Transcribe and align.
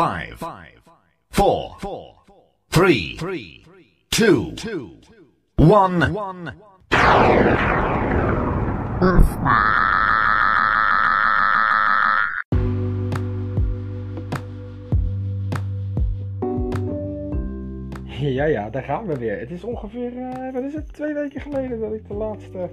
5, 0.00 0.38
4, 1.28 1.74
3, 2.68 3.16
2, 3.18 3.64
1. 6.08 6.54
Ja, 18.20 18.44
ja, 18.44 18.70
daar 18.70 18.82
gaan 18.82 19.06
we 19.06 19.18
weer. 19.18 19.38
Het 19.38 19.50
is 19.50 19.64
ongeveer, 19.64 20.16
eh, 20.16 20.52
wat 20.52 20.62
is 20.62 20.74
het, 20.74 20.92
twee 20.92 21.14
weken 21.14 21.40
geleden 21.40 21.80
dat 21.80 21.92
ik 21.92 22.08
de 22.08 22.14
laatste 22.14 22.68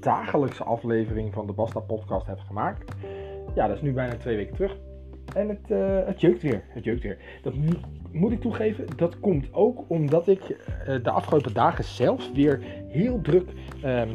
dagelijkse 0.00 0.64
aflevering 0.64 1.34
van 1.34 1.46
de 1.46 1.52
Basta 1.52 1.80
podcast 1.80 2.26
heb 2.26 2.38
gemaakt. 2.38 2.94
Ja, 3.54 3.66
dat 3.66 3.76
is 3.76 3.82
nu 3.82 3.92
bijna 3.92 4.16
twee 4.16 4.36
weken 4.36 4.54
terug. 4.54 4.85
En 5.36 5.48
het, 5.48 5.68
het 6.06 6.20
jeukt 6.20 6.42
weer, 6.42 6.62
het 6.68 6.84
jeukt 6.84 7.02
weer. 7.02 7.18
Dat 7.42 7.54
moet, 7.54 7.78
moet 8.12 8.32
ik 8.32 8.40
toegeven, 8.40 8.86
dat 8.96 9.20
komt 9.20 9.52
ook 9.52 9.84
omdat 9.88 10.28
ik 10.28 10.40
eh, 10.40 11.02
de 11.02 11.10
afgelopen 11.10 11.52
dagen 11.52 11.84
zelf 11.84 12.32
weer 12.32 12.60
heel 12.88 13.20
druk 13.20 13.48
ehm, 13.82 14.08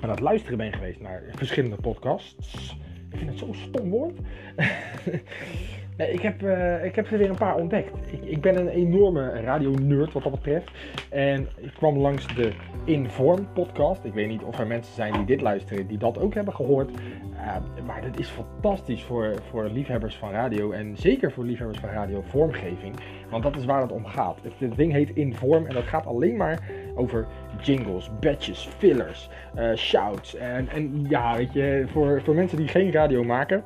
aan 0.00 0.10
het 0.10 0.20
luisteren 0.20 0.58
ben 0.58 0.72
geweest 0.72 1.00
naar 1.00 1.22
verschillende 1.34 1.76
podcasts. 1.76 2.76
Ik 3.10 3.18
vind 3.18 3.30
het 3.30 3.38
zo'n 3.38 3.54
stom 3.54 3.90
woord. 3.90 4.18
Ik, 5.96 6.20
heb, 6.20 6.42
eh, 6.42 6.84
ik 6.84 6.94
heb 6.94 7.10
er 7.10 7.18
weer 7.18 7.30
een 7.30 7.36
paar 7.36 7.54
ontdekt. 7.54 8.12
Ik, 8.12 8.24
ik 8.24 8.40
ben 8.40 8.56
een 8.56 8.68
enorme 8.68 9.40
radio-nerd 9.40 10.12
wat 10.12 10.22
dat 10.22 10.32
betreft. 10.32 10.70
En 11.10 11.48
ik 11.56 11.72
kwam 11.76 11.98
langs 11.98 12.34
de 12.34 12.52
Inform 12.84 13.48
podcast. 13.52 14.04
Ik 14.04 14.12
weet 14.12 14.28
niet 14.28 14.42
of 14.42 14.58
er 14.58 14.66
mensen 14.66 14.94
zijn 14.94 15.12
die 15.12 15.24
dit 15.24 15.40
luisteren, 15.40 15.86
die 15.86 15.98
dat 15.98 16.18
ook 16.18 16.34
hebben 16.34 16.54
gehoord. 16.54 16.90
Uh, 16.90 17.56
maar 17.86 18.02
dat 18.02 18.18
is 18.18 18.28
fantastisch 18.28 19.02
voor, 19.02 19.34
voor 19.50 19.64
liefhebbers 19.64 20.16
van 20.16 20.30
radio. 20.30 20.70
En 20.70 20.96
zeker 20.96 21.32
voor 21.32 21.44
liefhebbers 21.44 21.78
van 21.78 21.88
radio 21.88 22.22
vormgeving. 22.26 22.94
Want 23.30 23.42
dat 23.42 23.56
is 23.56 23.64
waar 23.64 23.80
het 23.80 23.92
om 23.92 24.06
gaat. 24.06 24.38
Het, 24.58 24.76
ding 24.76 24.92
heet 24.92 25.10
Inform 25.14 25.66
en 25.66 25.74
dat 25.74 25.84
gaat 25.84 26.06
alleen 26.06 26.36
maar 26.36 26.68
over 26.94 27.26
jingles, 27.60 28.10
badges, 28.20 28.68
fillers, 28.78 29.28
uh, 29.56 29.74
shouts. 29.74 30.36
En, 30.36 30.68
en 30.68 31.04
ja, 31.08 31.36
weet 31.36 31.52
je, 31.52 31.84
voor, 31.86 32.22
voor 32.22 32.34
mensen 32.34 32.56
die 32.56 32.68
geen 32.68 32.92
radio 32.92 33.24
maken 33.24 33.64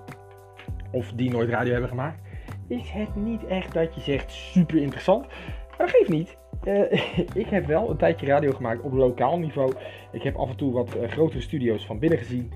of 0.97 1.13
die 1.13 1.31
nooit 1.31 1.49
radio 1.49 1.73
hebben 1.73 1.91
gemaakt, 1.91 2.21
is 2.69 2.91
het 2.91 3.17
niet 3.17 3.47
echt 3.47 3.73
dat 3.73 3.95
je 3.95 4.01
zegt 4.01 4.33
super 4.33 4.77
interessant. 4.77 5.27
Maar 5.69 5.87
dat 5.87 5.91
geeft 5.91 6.09
niet. 6.09 6.37
Uh, 6.65 6.93
ik 7.43 7.47
heb 7.47 7.67
wel 7.67 7.91
een 7.91 7.97
tijdje 7.97 8.27
radio 8.27 8.53
gemaakt 8.53 8.83
op 8.83 8.93
lokaal 8.93 9.39
niveau. 9.39 9.73
Ik 10.13 10.23
heb 10.23 10.37
af 10.37 10.51
en 10.51 10.57
toe 10.57 10.73
wat 10.73 10.97
uh, 10.97 11.09
grotere 11.09 11.41
studio's 11.41 11.87
van 11.87 11.99
binnen 11.99 12.19
gezien. 12.19 12.53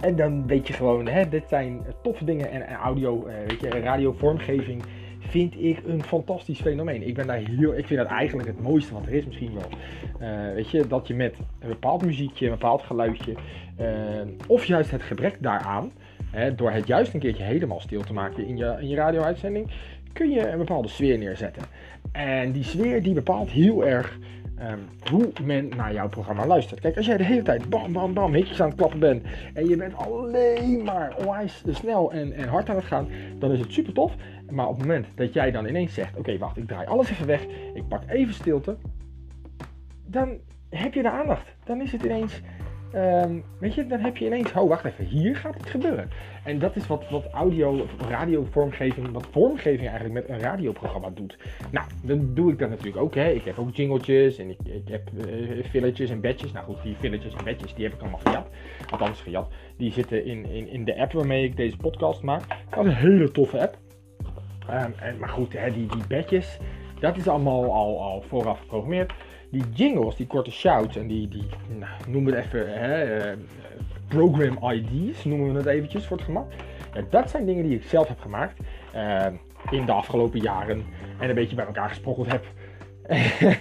En 0.00 0.16
dan 0.16 0.46
weet 0.46 0.66
je 0.66 0.72
gewoon, 0.72 1.08
hè, 1.08 1.28
dit 1.28 1.44
zijn 1.48 1.86
toffe 2.02 2.24
dingen. 2.24 2.50
En, 2.50 2.66
en 2.66 2.76
audio, 2.76 3.26
uh, 3.26 3.34
weet 3.46 3.60
je, 3.60 3.68
radiovormgeving 3.68 4.82
vind 5.18 5.54
ik 5.60 5.82
een 5.86 6.02
fantastisch 6.02 6.60
fenomeen. 6.60 7.06
Ik 7.06 7.14
ben 7.14 7.26
daar 7.26 7.36
heel, 7.36 7.76
ik 7.76 7.86
vind 7.86 8.00
dat 8.00 8.08
eigenlijk 8.08 8.48
het 8.48 8.60
mooiste 8.60 8.94
wat 8.94 9.06
er 9.06 9.12
is 9.12 9.26
misschien 9.26 9.54
wel. 9.54 10.54
weet 10.54 10.70
je, 10.70 10.86
dat 10.86 11.06
je 11.06 11.14
met 11.14 11.36
een 11.60 11.68
bepaald 11.68 12.04
muziekje, 12.04 12.44
een 12.44 12.52
bepaald 12.52 12.82
geluidje, 12.82 13.34
of 14.46 14.64
juist 14.64 14.90
het 14.90 15.02
gebrek 15.02 15.36
daaraan, 15.40 15.92
Door 16.56 16.70
het 16.70 16.86
juist 16.86 17.14
een 17.14 17.20
keertje 17.20 17.42
helemaal 17.42 17.80
stil 17.80 18.02
te 18.02 18.12
maken 18.12 18.46
in 18.46 18.56
je, 18.56 18.76
in 18.80 18.88
je 18.88 18.96
radio-uitzending, 18.96 19.70
kun 20.12 20.30
je 20.30 20.48
een 20.48 20.58
bepaalde 20.58 20.88
sfeer 20.88 21.18
neerzetten. 21.18 21.62
En 22.12 22.52
die 22.52 22.64
sfeer 22.64 23.02
die 23.02 23.14
bepaalt 23.14 23.50
heel 23.50 23.86
erg 23.86 24.18
um, 24.60 25.10
hoe 25.10 25.32
men 25.44 25.68
naar 25.68 25.92
jouw 25.92 26.08
programma 26.08 26.46
luistert. 26.46 26.80
Kijk, 26.80 26.96
als 26.96 27.06
jij 27.06 27.16
de 27.16 27.24
hele 27.24 27.42
tijd 27.42 27.68
bam, 27.68 27.92
bam, 27.92 28.14
bam, 28.14 28.34
hitjes 28.34 28.60
aan 28.60 28.68
het 28.68 28.76
klappen 28.76 28.98
bent 28.98 29.24
en 29.54 29.68
je 29.68 29.76
bent 29.76 29.96
alleen 29.96 30.82
maar 30.84 31.16
onwijs 31.16 31.62
snel 31.68 32.12
en, 32.12 32.32
en 32.32 32.48
hard 32.48 32.68
aan 32.68 32.76
het 32.76 32.84
gaan, 32.84 33.08
dan 33.38 33.52
is 33.52 33.60
het 33.60 33.72
super 33.72 33.92
tof. 33.92 34.14
Maar 34.50 34.66
op 34.66 34.76
het 34.76 34.86
moment 34.86 35.06
dat 35.14 35.32
jij 35.32 35.50
dan 35.50 35.66
ineens 35.66 35.94
zegt, 35.94 36.16
oké, 36.16 36.38
wacht, 36.38 36.56
ik 36.56 36.66
draai 36.66 36.86
alles 36.86 37.10
even 37.10 37.26
weg, 37.26 37.46
ik 37.74 37.88
pak 37.88 38.02
even 38.06 38.34
stilte, 38.34 38.76
dan 40.06 40.38
heb 40.70 40.94
je 40.94 41.02
de 41.02 41.10
aandacht. 41.10 41.54
Dan 41.64 41.80
is 41.80 41.92
het 41.92 42.02
ineens 42.02 42.40
Um, 42.94 43.44
weet 43.58 43.74
je, 43.74 43.86
dan 43.86 44.00
heb 44.00 44.16
je 44.16 44.26
ineens, 44.26 44.52
oh 44.52 44.68
wacht 44.68 44.84
even, 44.84 45.04
hier 45.04 45.36
gaat 45.36 45.54
het 45.54 45.70
gebeuren. 45.70 46.10
En 46.44 46.58
dat 46.58 46.76
is 46.76 46.86
wat, 46.86 47.10
wat 47.10 47.26
audio, 47.32 47.86
radiovormgeving, 48.08 49.10
wat 49.12 49.26
vormgeving 49.30 49.88
eigenlijk 49.88 50.14
met 50.14 50.28
een 50.28 50.40
radioprogramma 50.40 51.10
doet. 51.10 51.38
Nou, 51.70 51.86
dan 52.02 52.34
doe 52.34 52.52
ik 52.52 52.58
dat 52.58 52.68
natuurlijk 52.68 52.96
ook. 52.96 53.14
Hè. 53.14 53.30
Ik 53.30 53.44
heb 53.44 53.58
ook 53.58 53.74
jingletjes 53.74 54.38
en 54.38 54.50
ik, 54.50 54.58
ik 54.64 54.88
heb 54.88 55.10
uh, 55.14 55.64
filletjes 55.64 56.10
en 56.10 56.20
badges. 56.20 56.52
Nou 56.52 56.64
goed, 56.64 56.82
die 56.82 56.94
filletjes 56.94 57.34
en 57.34 57.44
badges, 57.44 57.74
die 57.74 57.84
heb 57.84 57.94
ik 57.94 58.00
allemaal 58.00 58.20
gejat. 58.24 58.48
Althans 58.90 59.20
gejat. 59.20 59.48
Die 59.76 59.92
zitten 59.92 60.24
in, 60.24 60.46
in, 60.46 60.68
in 60.68 60.84
de 60.84 61.00
app 61.00 61.12
waarmee 61.12 61.44
ik 61.44 61.56
deze 61.56 61.76
podcast 61.76 62.22
maak. 62.22 62.42
Dat 62.70 62.84
is 62.84 62.92
een 62.92 62.98
hele 62.98 63.30
toffe 63.30 63.60
app. 63.60 63.78
Um, 64.70 64.94
en, 65.00 65.18
maar 65.18 65.28
goed, 65.28 65.52
hè, 65.52 65.72
die, 65.72 65.86
die 65.86 66.06
badges, 66.08 66.58
dat 67.00 67.16
is 67.16 67.28
allemaal 67.28 67.72
al, 67.72 68.02
al 68.02 68.22
vooraf 68.22 68.60
geprogrammeerd 68.60 69.12
die 69.50 69.64
jingles, 69.74 70.16
die 70.16 70.26
korte 70.26 70.50
shouts 70.50 70.96
en 70.96 71.06
die, 71.06 71.28
die 71.28 71.46
nou, 71.78 71.92
noem 72.08 72.26
het 72.26 72.34
even, 72.34 72.80
hè, 72.80 73.18
uh, 73.30 73.38
program 74.08 74.70
ID's, 74.72 75.24
noemen 75.24 75.52
we 75.52 75.58
het 75.58 75.66
eventjes 75.66 76.06
voor 76.06 76.16
het 76.16 76.26
gemak. 76.26 76.52
Dat 77.10 77.30
zijn 77.30 77.46
dingen 77.46 77.64
die 77.64 77.76
ik 77.76 77.82
zelf 77.82 78.08
heb 78.08 78.20
gemaakt 78.20 78.60
uh, 78.94 79.26
in 79.70 79.86
de 79.86 79.92
afgelopen 79.92 80.40
jaren 80.40 80.84
en 81.18 81.28
een 81.28 81.34
beetje 81.34 81.56
bij 81.56 81.66
elkaar 81.66 81.88
gesprokkeld 81.88 82.30
heb. 82.30 82.44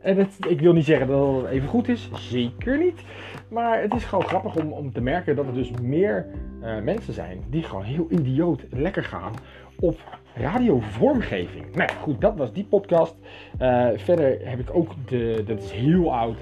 en 0.00 0.16
het, 0.16 0.36
ik 0.48 0.60
wil 0.60 0.72
niet 0.72 0.84
zeggen 0.84 1.06
dat 1.06 1.42
het 1.42 1.50
even 1.50 1.68
goed 1.68 1.88
is, 1.88 2.10
zeker 2.12 2.78
niet. 2.78 3.00
Maar 3.48 3.82
het 3.82 3.94
is 3.94 4.04
gewoon 4.04 4.24
grappig 4.24 4.56
om, 4.56 4.72
om 4.72 4.92
te 4.92 5.00
merken 5.00 5.36
dat 5.36 5.46
er 5.46 5.54
dus 5.54 5.70
meer 5.70 6.26
uh, 6.62 6.80
mensen 6.80 7.12
zijn 7.12 7.44
die 7.50 7.62
gewoon 7.62 7.84
heel 7.84 8.06
idioot 8.10 8.62
lekker 8.70 9.04
gaan 9.04 9.32
op 9.80 10.00
radiovormgeving. 10.34 11.74
Nou 11.74 11.90
goed, 12.00 12.20
dat 12.20 12.36
was 12.36 12.52
die 12.52 12.64
podcast. 12.64 13.14
Uh, 13.60 13.88
verder 13.96 14.38
heb 14.48 14.58
ik 14.58 14.74
ook 14.74 14.92
de, 15.06 15.42
dat 15.46 15.62
is 15.62 15.70
heel 15.70 16.14
oud, 16.14 16.38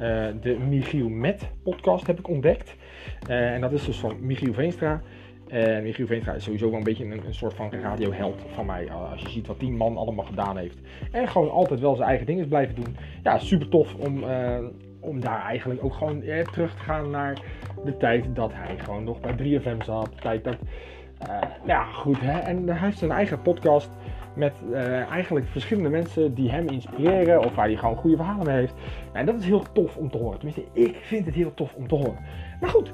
uh, 0.00 0.26
de 0.42 0.56
Michiel 0.68 1.08
Met 1.08 1.50
podcast 1.62 2.06
heb 2.06 2.18
ik 2.18 2.28
ontdekt. 2.28 2.76
Uh, 3.28 3.54
en 3.54 3.60
dat 3.60 3.72
is 3.72 3.84
dus 3.84 3.98
van 3.98 4.16
Michiel 4.20 4.52
Veenstra. 4.52 5.02
En 5.48 5.82
Michiel 5.82 6.06
Veenstra 6.06 6.32
is 6.32 6.44
sowieso 6.44 6.68
wel 6.68 6.78
een 6.78 6.84
beetje 6.84 7.04
een, 7.04 7.34
soort 7.34 7.54
van 7.54 7.72
radioheld 7.82 8.42
van 8.54 8.66
mij. 8.66 8.90
Als 8.90 9.20
je 9.20 9.28
ziet 9.28 9.46
wat 9.46 9.60
die 9.60 9.70
man 9.70 9.96
allemaal 9.96 10.24
gedaan 10.24 10.56
heeft. 10.56 10.78
En 11.12 11.28
gewoon 11.28 11.50
altijd 11.50 11.80
wel 11.80 11.96
zijn 11.96 12.08
eigen 12.08 12.26
dingen 12.26 12.48
blijven 12.48 12.74
doen. 12.74 12.96
Ja, 13.22 13.38
super 13.38 13.68
tof 13.68 13.94
om, 13.94 14.24
om 15.00 15.20
daar 15.20 15.42
eigenlijk 15.42 15.84
ook 15.84 15.94
gewoon 15.94 16.22
terug 16.52 16.74
te 16.74 16.82
gaan 16.82 17.10
naar 17.10 17.42
de 17.84 17.96
tijd 17.96 18.24
dat 18.34 18.50
hij 18.54 18.78
gewoon 18.78 19.04
nog 19.04 19.20
bij 19.20 19.34
3FM 19.38 19.84
zat. 19.84 20.04
De 20.04 20.20
tijd 20.20 20.44
dat 20.44 20.58
ja, 21.64 21.84
goed. 21.84 22.20
Hè? 22.20 22.38
En 22.38 22.68
hij 22.68 22.78
heeft 22.78 22.98
zijn 22.98 23.10
eigen 23.10 23.42
podcast 23.42 23.90
met 24.34 24.52
uh, 24.70 25.10
eigenlijk 25.10 25.46
verschillende 25.46 25.88
mensen 25.88 26.34
die 26.34 26.50
hem 26.50 26.68
inspireren 26.68 27.44
of 27.44 27.54
waar 27.54 27.66
hij 27.66 27.76
gewoon 27.76 27.96
goede 27.96 28.16
verhalen 28.16 28.46
mee 28.46 28.56
heeft. 28.56 28.74
En 29.12 29.26
dat 29.26 29.38
is 29.38 29.44
heel 29.44 29.64
tof 29.72 29.96
om 29.96 30.10
te 30.10 30.18
horen. 30.18 30.38
Tenminste, 30.38 30.64
ik 30.72 30.96
vind 31.02 31.26
het 31.26 31.34
heel 31.34 31.54
tof 31.54 31.74
om 31.74 31.88
te 31.88 31.94
horen. 31.94 32.18
Maar 32.60 32.70
goed, 32.70 32.92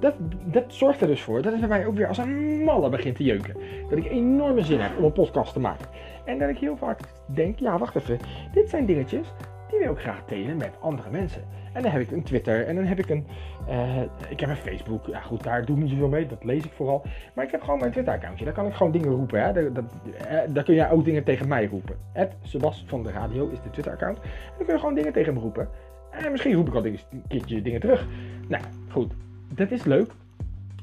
dat, 0.00 0.14
dat 0.44 0.64
zorgt 0.66 1.00
er 1.00 1.06
dus 1.06 1.22
voor 1.22 1.42
dat 1.42 1.52
het 1.52 1.60
bij 1.60 1.68
mij 1.68 1.86
ook 1.86 1.96
weer 1.96 2.08
als 2.08 2.18
een 2.18 2.64
malle 2.64 2.88
begint 2.88 3.16
te 3.16 3.24
jeuken. 3.24 3.56
Dat 3.88 3.98
ik 3.98 4.10
enorme 4.10 4.62
zin 4.62 4.80
heb 4.80 4.98
om 4.98 5.04
een 5.04 5.12
podcast 5.12 5.52
te 5.52 5.60
maken. 5.60 5.86
En 6.24 6.38
dat 6.38 6.48
ik 6.48 6.58
heel 6.58 6.76
vaak 6.76 7.00
denk, 7.26 7.58
ja 7.58 7.78
wacht 7.78 7.96
even, 7.96 8.18
dit 8.52 8.70
zijn 8.70 8.86
dingetjes 8.86 9.32
die 9.70 9.78
wil 9.78 9.92
ik 9.92 9.98
graag 9.98 10.24
delen 10.24 10.56
met 10.56 10.80
andere 10.80 11.10
mensen. 11.10 11.42
En 11.78 11.84
dan 11.84 11.92
heb 11.92 12.02
ik 12.02 12.10
een 12.10 12.22
Twitter 12.22 12.66
en 12.66 12.74
dan 12.74 12.84
heb 12.84 12.98
ik 12.98 13.08
een, 13.08 13.26
uh, 13.68 14.02
ik 14.28 14.40
heb 14.40 14.48
een 14.48 14.56
Facebook. 14.56 15.06
Ja 15.06 15.20
goed, 15.20 15.42
daar 15.42 15.64
doe 15.64 15.76
ik 15.76 15.82
niet 15.82 15.90
zoveel 15.90 16.08
mee, 16.08 16.26
dat 16.26 16.44
lees 16.44 16.64
ik 16.64 16.72
vooral. 16.72 17.02
Maar 17.34 17.44
ik 17.44 17.50
heb 17.50 17.62
gewoon 17.62 17.78
mijn 17.78 17.92
Twitter-accountje, 17.92 18.44
daar 18.44 18.54
kan 18.54 18.66
ik 18.66 18.74
gewoon 18.74 18.92
dingen 18.92 19.08
roepen. 19.08 19.42
Hè? 19.42 19.52
Daar, 19.52 19.72
dat, 19.72 19.84
eh, 20.28 20.38
daar 20.48 20.64
kun 20.64 20.74
jij 20.74 20.90
ook 20.90 21.04
dingen 21.04 21.24
tegen 21.24 21.48
mij 21.48 21.66
roepen. 21.66 21.96
Het 22.12 22.32
Sebas 22.42 22.84
van 22.86 23.02
de 23.02 23.10
Radio 23.10 23.48
is 23.48 23.62
de 23.62 23.70
Twitter-account. 23.70 24.18
En 24.18 24.30
dan 24.56 24.66
kun 24.66 24.74
je 24.74 24.80
gewoon 24.80 24.94
dingen 24.94 25.12
tegen 25.12 25.34
me 25.34 25.40
roepen. 25.40 25.68
En 26.10 26.30
misschien 26.30 26.54
roep 26.54 26.68
ik 26.68 26.74
al 26.74 26.86
een 26.86 26.98
keertje 27.28 27.62
dingen 27.62 27.80
terug. 27.80 28.06
Nou, 28.48 28.62
goed, 28.88 29.12
dat 29.54 29.70
is 29.70 29.84
leuk. 29.84 30.12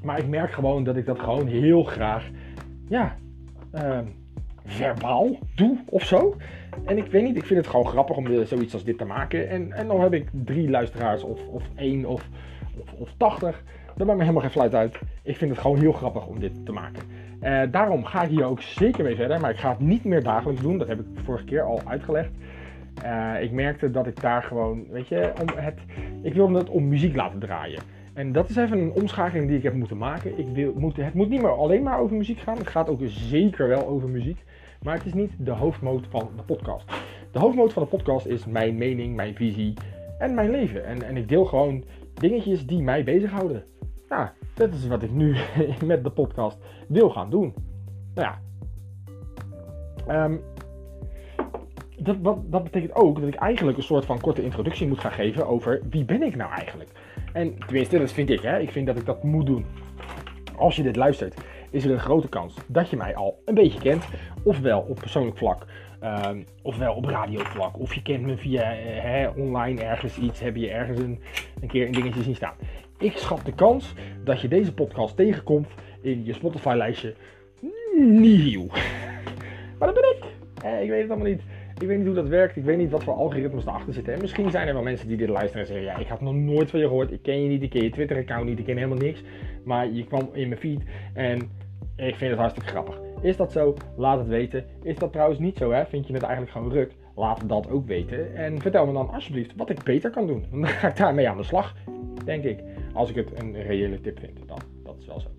Maar 0.03 0.19
ik 0.19 0.27
merk 0.27 0.51
gewoon 0.51 0.83
dat 0.83 0.95
ik 0.95 1.05
dat 1.05 1.19
gewoon 1.19 1.47
heel 1.47 1.83
graag, 1.83 2.29
ja, 2.87 3.15
uh, 3.73 3.99
verbaal 4.65 5.37
doe 5.55 5.77
of 5.89 6.03
zo. 6.03 6.35
En 6.85 6.97
ik 6.97 7.05
weet 7.05 7.23
niet, 7.23 7.35
ik 7.35 7.45
vind 7.45 7.59
het 7.59 7.69
gewoon 7.69 7.87
grappig 7.87 8.17
om 8.17 8.45
zoiets 8.45 8.73
als 8.73 8.83
dit 8.83 8.97
te 8.97 9.05
maken. 9.05 9.49
En, 9.49 9.71
en 9.71 9.87
dan 9.87 10.01
heb 10.01 10.13
ik 10.13 10.29
drie 10.31 10.69
luisteraars 10.69 11.23
of, 11.23 11.47
of 11.47 11.63
één 11.75 12.05
of, 12.05 12.27
of, 12.79 12.93
of 12.93 13.13
tachtig. 13.17 13.63
Dat 13.95 14.07
maakt 14.07 14.17
me 14.17 14.23
helemaal 14.23 14.43
geen 14.43 14.51
fluit 14.51 14.75
uit. 14.75 14.99
Ik 15.23 15.37
vind 15.37 15.51
het 15.51 15.59
gewoon 15.59 15.79
heel 15.79 15.91
grappig 15.91 16.27
om 16.27 16.39
dit 16.39 16.65
te 16.65 16.71
maken. 16.71 17.03
Uh, 17.41 17.61
daarom 17.71 18.05
ga 18.05 18.23
ik 18.23 18.29
hier 18.29 18.45
ook 18.45 18.61
zeker 18.61 19.03
mee 19.03 19.15
verder. 19.15 19.39
Maar 19.39 19.49
ik 19.49 19.57
ga 19.57 19.69
het 19.69 19.79
niet 19.79 20.03
meer 20.03 20.23
dagelijks 20.23 20.61
doen. 20.61 20.77
Dat 20.77 20.87
heb 20.87 20.99
ik 20.99 21.05
vorige 21.23 21.43
keer 21.43 21.61
al 21.61 21.81
uitgelegd. 21.85 22.29
Uh, 23.05 23.41
ik 23.41 23.51
merkte 23.51 23.91
dat 23.91 24.07
ik 24.07 24.21
daar 24.21 24.43
gewoon, 24.43 24.85
weet 24.89 25.07
je, 25.07 25.31
om 25.41 25.47
het, 25.55 25.79
ik 26.21 26.33
wilde 26.33 26.57
het 26.57 26.69
om 26.69 26.87
muziek 26.87 27.15
laten 27.15 27.39
draaien. 27.39 27.81
En 28.15 28.31
dat 28.31 28.49
is 28.49 28.55
even 28.55 28.79
een 28.79 28.91
omschakeling 28.91 29.47
die 29.47 29.57
ik 29.57 29.63
heb 29.63 29.73
moeten 29.73 29.97
maken. 29.97 30.39
Ik 30.39 30.47
wil, 30.53 30.73
moet, 30.77 30.95
het 30.95 31.13
moet 31.13 31.29
niet 31.29 31.41
meer 31.41 31.57
alleen 31.57 31.83
maar 31.83 31.99
over 31.99 32.15
muziek 32.15 32.39
gaan. 32.39 32.57
Het 32.57 32.67
gaat 32.67 32.89
ook 32.89 32.99
zeker 33.05 33.67
wel 33.67 33.87
over 33.87 34.09
muziek. 34.09 34.43
Maar 34.81 34.95
het 34.97 35.05
is 35.05 35.13
niet 35.13 35.31
de 35.37 35.51
hoofdmoot 35.51 36.07
van 36.09 36.29
de 36.35 36.43
podcast. 36.43 36.85
De 37.31 37.39
hoofdmoot 37.39 37.73
van 37.73 37.83
de 37.83 37.89
podcast 37.89 38.25
is 38.25 38.45
mijn 38.45 38.77
mening, 38.77 39.15
mijn 39.15 39.35
visie 39.35 39.73
en 40.19 40.33
mijn 40.33 40.51
leven. 40.51 40.85
En, 40.85 41.03
en 41.03 41.17
ik 41.17 41.29
deel 41.29 41.45
gewoon 41.45 41.83
dingetjes 42.13 42.65
die 42.65 42.81
mij 42.81 43.03
bezighouden. 43.03 43.63
Nou, 44.09 44.27
dat 44.53 44.73
is 44.73 44.87
wat 44.87 45.03
ik 45.03 45.11
nu 45.11 45.35
met 45.85 46.03
de 46.03 46.11
podcast 46.11 46.57
wil 46.87 47.09
gaan 47.09 47.29
doen. 47.29 47.53
Nou 48.13 48.27
ja, 48.27 48.39
Ehm, 50.07 50.37
dat, 51.97 52.15
wat, 52.21 52.37
dat 52.51 52.63
betekent 52.63 52.95
ook 52.95 53.19
dat 53.19 53.27
ik 53.27 53.35
eigenlijk 53.35 53.77
een 53.77 53.83
soort 53.83 54.05
van 54.05 54.19
korte 54.19 54.43
introductie 54.43 54.87
moet 54.87 54.99
gaan 54.99 55.11
geven 55.11 55.47
over 55.47 55.81
wie 55.89 56.05
ben 56.05 56.23
ik 56.23 56.35
nou 56.35 56.51
eigenlijk. 56.51 56.89
En 57.35 57.57
tenminste, 57.65 57.99
dat 57.99 58.11
vind 58.11 58.29
ik. 58.29 58.41
Hè. 58.41 58.59
Ik 58.59 58.71
vind 58.71 58.87
dat 58.87 58.97
ik 58.97 59.05
dat 59.05 59.23
moet 59.23 59.45
doen. 59.45 59.65
Als 60.55 60.75
je 60.75 60.83
dit 60.83 60.95
luistert, 60.95 61.35
is 61.69 61.85
er 61.85 61.91
een 61.91 61.99
grote 61.99 62.29
kans 62.29 62.55
dat 62.67 62.89
je 62.89 62.95
mij 62.95 63.15
al 63.15 63.41
een 63.45 63.53
beetje 63.53 63.79
kent. 63.79 64.05
Ofwel 64.43 64.79
op 64.79 64.99
persoonlijk 64.99 65.37
vlak, 65.37 65.65
um, 66.03 66.45
ofwel 66.61 66.93
op 66.93 67.05
radiovlak. 67.05 67.79
Of 67.79 67.93
je 67.93 68.01
kent 68.01 68.21
me 68.21 68.37
via 68.37 68.75
uh, 69.25 69.37
online 69.37 69.81
ergens 69.81 70.17
iets, 70.17 70.39
heb 70.39 70.55
je 70.55 70.69
ergens 70.69 70.99
een, 70.99 71.19
een 71.61 71.67
keer 71.67 71.85
een 71.85 71.91
dingetje 71.91 72.23
zien 72.23 72.35
staan. 72.35 72.55
Ik 72.97 73.17
schat 73.17 73.45
de 73.45 73.53
kans 73.53 73.93
dat 74.23 74.41
je 74.41 74.47
deze 74.47 74.73
podcast 74.73 75.15
tegenkomt 75.15 75.67
in 76.01 76.25
je 76.25 76.33
Spotify-lijstje 76.33 77.15
nieuw. 77.97 78.65
maar 79.79 79.93
dat 79.93 79.93
ben 79.93 80.15
ik. 80.15 80.23
Eh, 80.63 80.81
ik 80.81 80.89
weet 80.89 81.01
het 81.01 81.09
allemaal 81.09 81.29
niet. 81.31 81.41
Ik 81.79 81.87
weet 81.87 81.97
niet 81.97 82.05
hoe 82.05 82.15
dat 82.15 82.27
werkt. 82.27 82.55
Ik 82.55 82.63
weet 82.63 82.77
niet 82.77 82.91
wat 82.91 83.03
voor 83.03 83.13
algoritmes 83.13 83.65
erachter 83.65 83.93
zitten. 83.93 84.13
En 84.13 84.21
misschien 84.21 84.51
zijn 84.51 84.67
er 84.67 84.73
wel 84.73 84.83
mensen 84.83 85.07
die 85.07 85.17
dit 85.17 85.29
luisteren 85.29 85.61
en 85.61 85.67
zeggen: 85.67 85.85
Ja, 85.85 85.97
ik 85.97 86.07
had 86.07 86.21
nog 86.21 86.33
nooit 86.33 86.69
van 86.69 86.79
je 86.79 86.87
gehoord. 86.87 87.11
Ik 87.11 87.21
ken 87.21 87.41
je 87.43 87.49
niet. 87.49 87.61
Ik 87.61 87.69
ken 87.69 87.83
je 87.83 87.89
Twitter-account 87.89 88.45
niet. 88.45 88.59
Ik 88.59 88.65
ken 88.65 88.75
helemaal 88.75 88.97
niks. 88.97 89.23
Maar 89.63 89.91
je 89.91 90.05
kwam 90.05 90.29
in 90.33 90.47
mijn 90.47 90.59
feed 90.59 90.83
en 91.13 91.39
ik 91.95 92.15
vind 92.15 92.31
het 92.31 92.39
hartstikke 92.39 92.69
grappig. 92.69 92.99
Is 93.21 93.37
dat 93.37 93.51
zo? 93.51 93.73
Laat 93.97 94.17
het 94.17 94.27
weten. 94.27 94.65
Is 94.83 94.97
dat 94.97 95.11
trouwens 95.11 95.39
niet 95.39 95.57
zo? 95.57 95.71
Hè? 95.71 95.85
Vind 95.85 96.07
je 96.07 96.13
het 96.13 96.23
eigenlijk 96.23 96.51
gewoon 96.51 96.71
ruk? 96.71 96.91
Laat 97.15 97.49
dat 97.49 97.69
ook 97.69 97.87
weten. 97.87 98.35
En 98.35 98.61
vertel 98.61 98.85
me 98.85 98.93
dan 98.93 99.09
alsjeblieft 99.09 99.55
wat 99.55 99.69
ik 99.69 99.83
beter 99.83 100.09
kan 100.09 100.27
doen. 100.27 100.45
Dan 100.51 100.67
ga 100.67 100.87
ik 100.87 100.97
daarmee 100.97 101.29
aan 101.29 101.37
de 101.37 101.43
slag. 101.43 101.75
Denk 102.25 102.43
ik. 102.43 102.63
Als 102.93 103.09
ik 103.09 103.15
het 103.15 103.41
een 103.41 103.61
reële 103.61 104.01
tip 104.01 104.19
vind. 104.19 104.47
Dan. 104.47 104.59
Dat 104.83 104.95
is 104.99 105.05
wel 105.05 105.19
zo. 105.19 105.29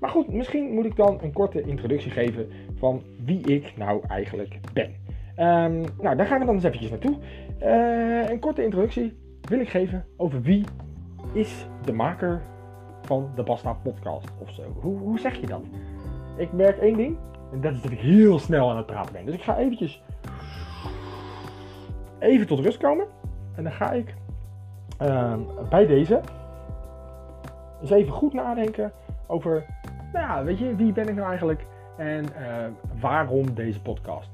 Maar 0.00 0.10
goed, 0.10 0.32
misschien 0.32 0.72
moet 0.72 0.84
ik 0.84 0.96
dan 0.96 1.18
een 1.22 1.32
korte 1.32 1.62
introductie 1.62 2.10
geven 2.10 2.48
van 2.74 3.02
wie 3.24 3.40
ik 3.40 3.76
nou 3.76 4.02
eigenlijk 4.08 4.58
ben. 4.72 5.01
Um, 5.42 5.84
nou, 6.00 6.16
daar 6.16 6.26
gaan 6.26 6.38
we 6.38 6.44
dan 6.44 6.54
eens 6.54 6.64
eventjes 6.64 6.90
naartoe. 6.90 7.16
Uh, 7.62 8.28
een 8.28 8.38
korte 8.38 8.64
introductie 8.64 9.18
wil 9.40 9.60
ik 9.60 9.68
geven 9.68 10.04
over 10.16 10.42
wie 10.42 10.64
is 11.32 11.66
de 11.84 11.92
maker 11.92 12.42
van 13.02 13.30
de 13.34 13.42
Basta 13.42 13.72
podcast 13.72 14.28
of 14.38 14.50
zo. 14.50 14.62
Hoe, 14.80 14.98
hoe 14.98 15.18
zeg 15.18 15.40
je 15.40 15.46
dat? 15.46 15.62
Ik 16.36 16.52
merk 16.52 16.78
één 16.78 16.96
ding, 16.96 17.16
en 17.52 17.60
dat 17.60 17.72
is 17.72 17.82
dat 17.82 17.90
ik 17.90 17.98
heel 17.98 18.38
snel 18.38 18.70
aan 18.70 18.76
het 18.76 18.86
praten 18.86 19.12
ben. 19.12 19.24
Dus 19.24 19.34
ik 19.34 19.42
ga 19.42 19.56
eventjes 19.56 20.02
even 22.18 22.46
tot 22.46 22.60
rust 22.60 22.78
komen. 22.78 23.06
En 23.56 23.62
dan 23.62 23.72
ga 23.72 23.92
ik 23.92 24.14
uh, 25.02 25.34
bij 25.68 25.86
deze 25.86 26.20
eens 27.80 27.90
even 27.90 28.12
goed 28.12 28.32
nadenken 28.32 28.92
over, 29.26 29.64
nou 30.12 30.26
ja, 30.26 30.44
weet 30.44 30.58
je, 30.58 30.76
wie 30.76 30.92
ben 30.92 31.08
ik 31.08 31.14
nou 31.14 31.28
eigenlijk 31.28 31.66
en 31.96 32.24
uh, 32.24 33.00
waarom 33.00 33.54
deze 33.54 33.82
podcast? 33.82 34.30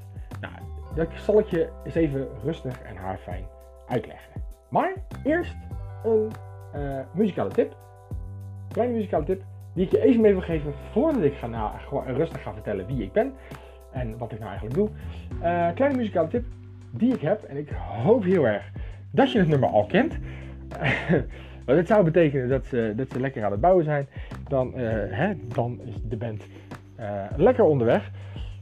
Dat 0.95 1.07
zal 1.15 1.39
ik 1.39 1.45
je 1.45 1.69
eens 1.83 1.95
even 1.95 2.27
rustig 2.43 2.81
en 2.81 2.95
haarfijn 2.95 3.45
uitleggen. 3.87 4.31
Maar 4.69 4.93
eerst 5.23 5.55
een 6.03 6.31
uh, 6.75 6.99
muzikale 7.13 7.49
tip. 7.49 7.75
Kleine 8.71 8.93
muzikale 8.93 9.23
tip 9.23 9.43
die 9.73 9.85
ik 9.85 9.91
je 9.91 10.01
even 10.01 10.21
mee 10.21 10.31
wil 10.31 10.41
geven 10.41 10.73
voordat 10.91 11.23
ik 11.23 11.33
ga 11.33 11.47
na, 11.47 11.77
gewoon 11.77 12.05
rustig 12.05 12.41
ga 12.41 12.53
vertellen 12.53 12.85
wie 12.85 13.03
ik 13.03 13.11
ben 13.11 13.33
en 13.91 14.17
wat 14.17 14.31
ik 14.31 14.39
nou 14.39 14.49
eigenlijk 14.49 14.79
doe. 14.79 14.89
Uh, 15.41 15.73
kleine 15.73 15.97
muzikale 15.97 16.27
tip 16.27 16.45
die 16.91 17.13
ik 17.13 17.21
heb 17.21 17.43
en 17.43 17.57
ik 17.57 17.69
hoop 18.03 18.23
heel 18.23 18.47
erg 18.47 18.71
dat 19.11 19.31
je 19.31 19.39
het 19.39 19.47
nummer 19.47 19.69
al 19.69 19.85
kent. 19.85 20.17
Want 21.65 21.77
dit 21.77 21.87
zou 21.87 22.03
betekenen 22.03 22.49
dat 22.49 22.65
ze, 22.65 22.93
dat 22.95 23.09
ze 23.11 23.19
lekker 23.19 23.43
aan 23.43 23.51
het 23.51 23.61
bouwen 23.61 23.83
zijn. 23.83 24.07
Dan, 24.47 24.67
uh, 24.67 24.89
hè, 25.09 25.33
dan 25.53 25.79
is 25.85 25.95
de 26.03 26.17
band 26.17 26.43
lekker 27.35 27.63
onderweg. 27.63 28.11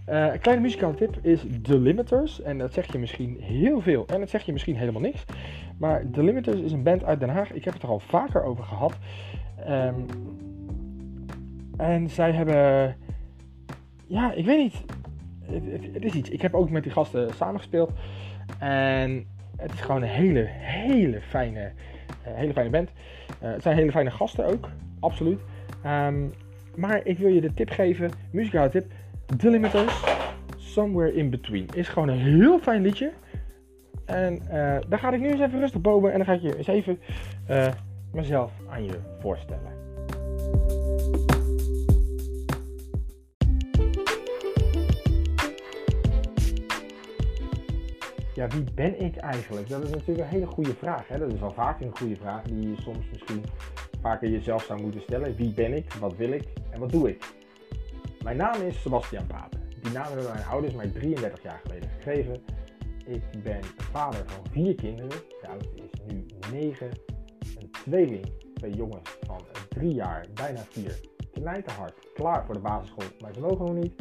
Uh, 0.09 0.33
een 0.33 0.39
kleine 0.39 0.63
muzikale 0.63 0.93
tip 0.93 1.17
is 1.21 1.45
The 1.61 1.79
Limiters. 1.79 2.41
En 2.41 2.57
dat 2.57 2.73
zeg 2.73 2.91
je 2.91 2.97
misschien 2.97 3.37
heel 3.41 3.81
veel. 3.81 4.05
En 4.07 4.19
dat 4.19 4.29
zeg 4.29 4.43
je 4.43 4.51
misschien 4.51 4.75
helemaal 4.75 5.01
niks. 5.01 5.25
Maar 5.77 6.09
The 6.11 6.23
Limiters 6.23 6.61
is 6.61 6.71
een 6.71 6.83
band 6.83 7.03
uit 7.03 7.19
Den 7.19 7.29
Haag. 7.29 7.51
Ik 7.51 7.63
heb 7.63 7.73
het 7.73 7.83
er 7.83 7.89
al 7.89 7.99
vaker 7.99 8.43
over 8.43 8.63
gehad. 8.63 8.97
Um, 9.69 10.05
en 11.77 12.09
zij 12.09 12.31
hebben. 12.31 12.95
Ja, 14.07 14.33
ik 14.33 14.45
weet 14.45 14.57
niet. 14.57 14.83
Het, 15.93 16.03
is 16.03 16.13
iets. 16.13 16.29
Ik 16.29 16.41
heb 16.41 16.53
ook 16.53 16.69
met 16.69 16.83
die 16.83 16.91
gasten 16.91 17.33
samengespeeld. 17.33 17.91
En 18.59 19.25
het 19.57 19.73
is 19.73 19.81
gewoon 19.81 20.01
een 20.01 20.07
hele, 20.07 20.45
hele 20.49 21.21
fijne, 21.21 21.59
uh, 21.59 22.33
hele 22.33 22.53
fijne 22.53 22.69
band. 22.69 22.89
Uh, 23.43 23.51
het 23.51 23.61
zijn 23.61 23.75
hele 23.75 23.91
fijne 23.91 24.11
gasten 24.11 24.45
ook. 24.45 24.69
Absoluut. 24.99 25.39
Um, 25.85 26.33
maar 26.75 27.01
ik 27.03 27.17
wil 27.17 27.29
je 27.29 27.41
de 27.41 27.53
tip 27.53 27.69
geven. 27.69 28.11
Muzikale 28.31 28.69
tip. 28.69 28.91
The 29.35 29.49
Limiters. 29.49 30.03
Somewhere 30.57 31.13
in 31.13 31.29
Between. 31.29 31.67
Is 31.73 31.87
gewoon 31.87 32.07
een 32.07 32.17
heel 32.17 32.59
fijn 32.59 32.81
liedje. 32.81 33.11
En 34.05 34.33
uh, 34.33 34.49
daar 34.89 34.99
ga 34.99 35.11
ik 35.11 35.19
nu 35.19 35.29
eens 35.29 35.41
even 35.41 35.59
rustig 35.59 35.81
boven. 35.81 36.11
En 36.11 36.17
dan 36.17 36.25
ga 36.25 36.33
ik 36.33 36.41
je 36.41 36.57
eens 36.57 36.67
even 36.67 36.99
mezelf 38.11 38.51
aan 38.69 38.83
je 38.83 38.99
voorstellen. 39.19 39.75
Ja, 48.33 48.47
wie 48.47 48.63
ben 48.75 49.01
ik 49.01 49.15
eigenlijk? 49.15 49.69
Dat 49.69 49.83
is 49.83 49.89
natuurlijk 49.89 50.19
een 50.19 50.33
hele 50.33 50.45
goede 50.45 50.73
vraag. 50.73 51.07
Hè? 51.07 51.17
Dat 51.17 51.33
is 51.33 51.39
wel 51.39 51.53
vaak 51.53 51.81
een 51.81 51.97
goede 51.97 52.15
vraag 52.15 52.43
die 52.43 52.69
je 52.69 52.75
soms 52.81 53.05
misschien 53.11 53.43
vaker 54.01 54.29
jezelf 54.29 54.63
zou 54.63 54.81
moeten 54.81 55.01
stellen. 55.01 55.35
Wie 55.35 55.53
ben 55.53 55.73
ik? 55.73 55.93
Wat 55.93 56.15
wil 56.15 56.31
ik? 56.31 56.43
En 56.69 56.79
wat 56.79 56.91
doe 56.91 57.09
ik? 57.09 57.23
Mijn 58.27 58.39
naam 58.39 58.61
is 58.61 58.81
Sebastian 58.81 59.27
Papen. 59.27 59.61
Die 59.81 59.91
naam 59.91 60.05
hebben 60.05 60.33
mijn 60.33 60.45
ouders 60.45 60.73
mij 60.73 60.87
33 60.87 61.43
jaar 61.43 61.59
geleden 61.63 61.89
gegeven. 61.89 62.43
Ik 63.05 63.43
ben 63.43 63.63
vader 63.91 64.23
van 64.25 64.45
vier 64.51 64.75
kinderen. 64.75 65.09
De 65.09 65.47
oudste 65.47 65.75
is 65.75 66.13
nu 66.13 66.25
9. 66.51 66.89
Een 67.59 67.71
tweeling, 67.71 68.31
twee 68.53 68.71
jongens 68.71 69.17
van 69.21 69.41
3 69.69 69.93
jaar, 69.93 70.25
bijna 70.33 70.59
4. 70.69 70.99
Te 71.33 71.71
hard, 71.77 71.93
klaar 72.13 72.45
voor 72.45 72.53
de 72.53 72.59
basisschool, 72.59 73.07
maar 73.19 73.33
ze 73.33 73.39
mogen 73.39 73.65
nog 73.65 73.75
niet. 73.75 73.93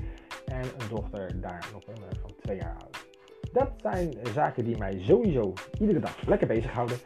En 0.46 0.62
een 0.62 0.88
dochter 0.88 1.40
daar 1.40 1.68
nog 1.72 1.82
onder 1.96 2.18
van 2.20 2.34
2 2.40 2.56
jaar 2.56 2.76
oud. 2.82 3.06
Dat 3.52 3.70
zijn 3.76 4.14
zaken 4.34 4.64
die 4.64 4.78
mij 4.78 5.00
sowieso 5.00 5.52
iedere 5.80 6.00
dag 6.00 6.26
lekker 6.26 6.46
bezighouden. 6.46 6.96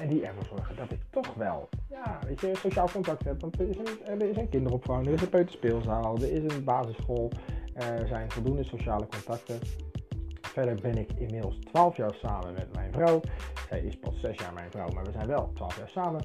En 0.00 0.08
die 0.08 0.26
ervoor 0.26 0.44
zorgen 0.44 0.76
dat 0.76 0.92
ik 0.92 1.00
toch 1.10 1.34
wel, 1.34 1.68
ja, 1.88 2.18
weet 2.26 2.40
je, 2.40 2.56
sociaal 2.56 2.88
contact 2.92 3.24
heb. 3.24 3.40
Want 3.40 3.60
er 3.60 3.68
is 3.68 3.76
een, 4.04 4.36
er 4.36 4.46
kinderopvang, 4.46 5.06
er 5.06 5.12
is 5.12 5.20
een 5.20 5.28
peuterspeelzaal, 5.28 6.16
er 6.16 6.32
is 6.32 6.54
een 6.54 6.64
basisschool. 6.64 7.30
Er 7.74 8.06
zijn 8.08 8.30
voldoende 8.30 8.64
sociale 8.64 9.06
contacten. 9.06 9.58
Verder 10.40 10.74
ben 10.82 10.98
ik 10.98 11.10
inmiddels 11.12 11.58
12 11.58 11.96
jaar 11.96 12.14
samen 12.14 12.54
met 12.54 12.74
mijn 12.74 12.92
vrouw. 12.92 13.20
Zij 13.68 13.80
is 13.80 13.98
pas 13.98 14.20
6 14.20 14.36
jaar 14.38 14.52
mijn 14.52 14.70
vrouw, 14.70 14.88
maar 14.88 15.04
we 15.04 15.12
zijn 15.12 15.26
wel 15.26 15.52
12 15.54 15.78
jaar 15.78 15.88
samen. 15.88 16.24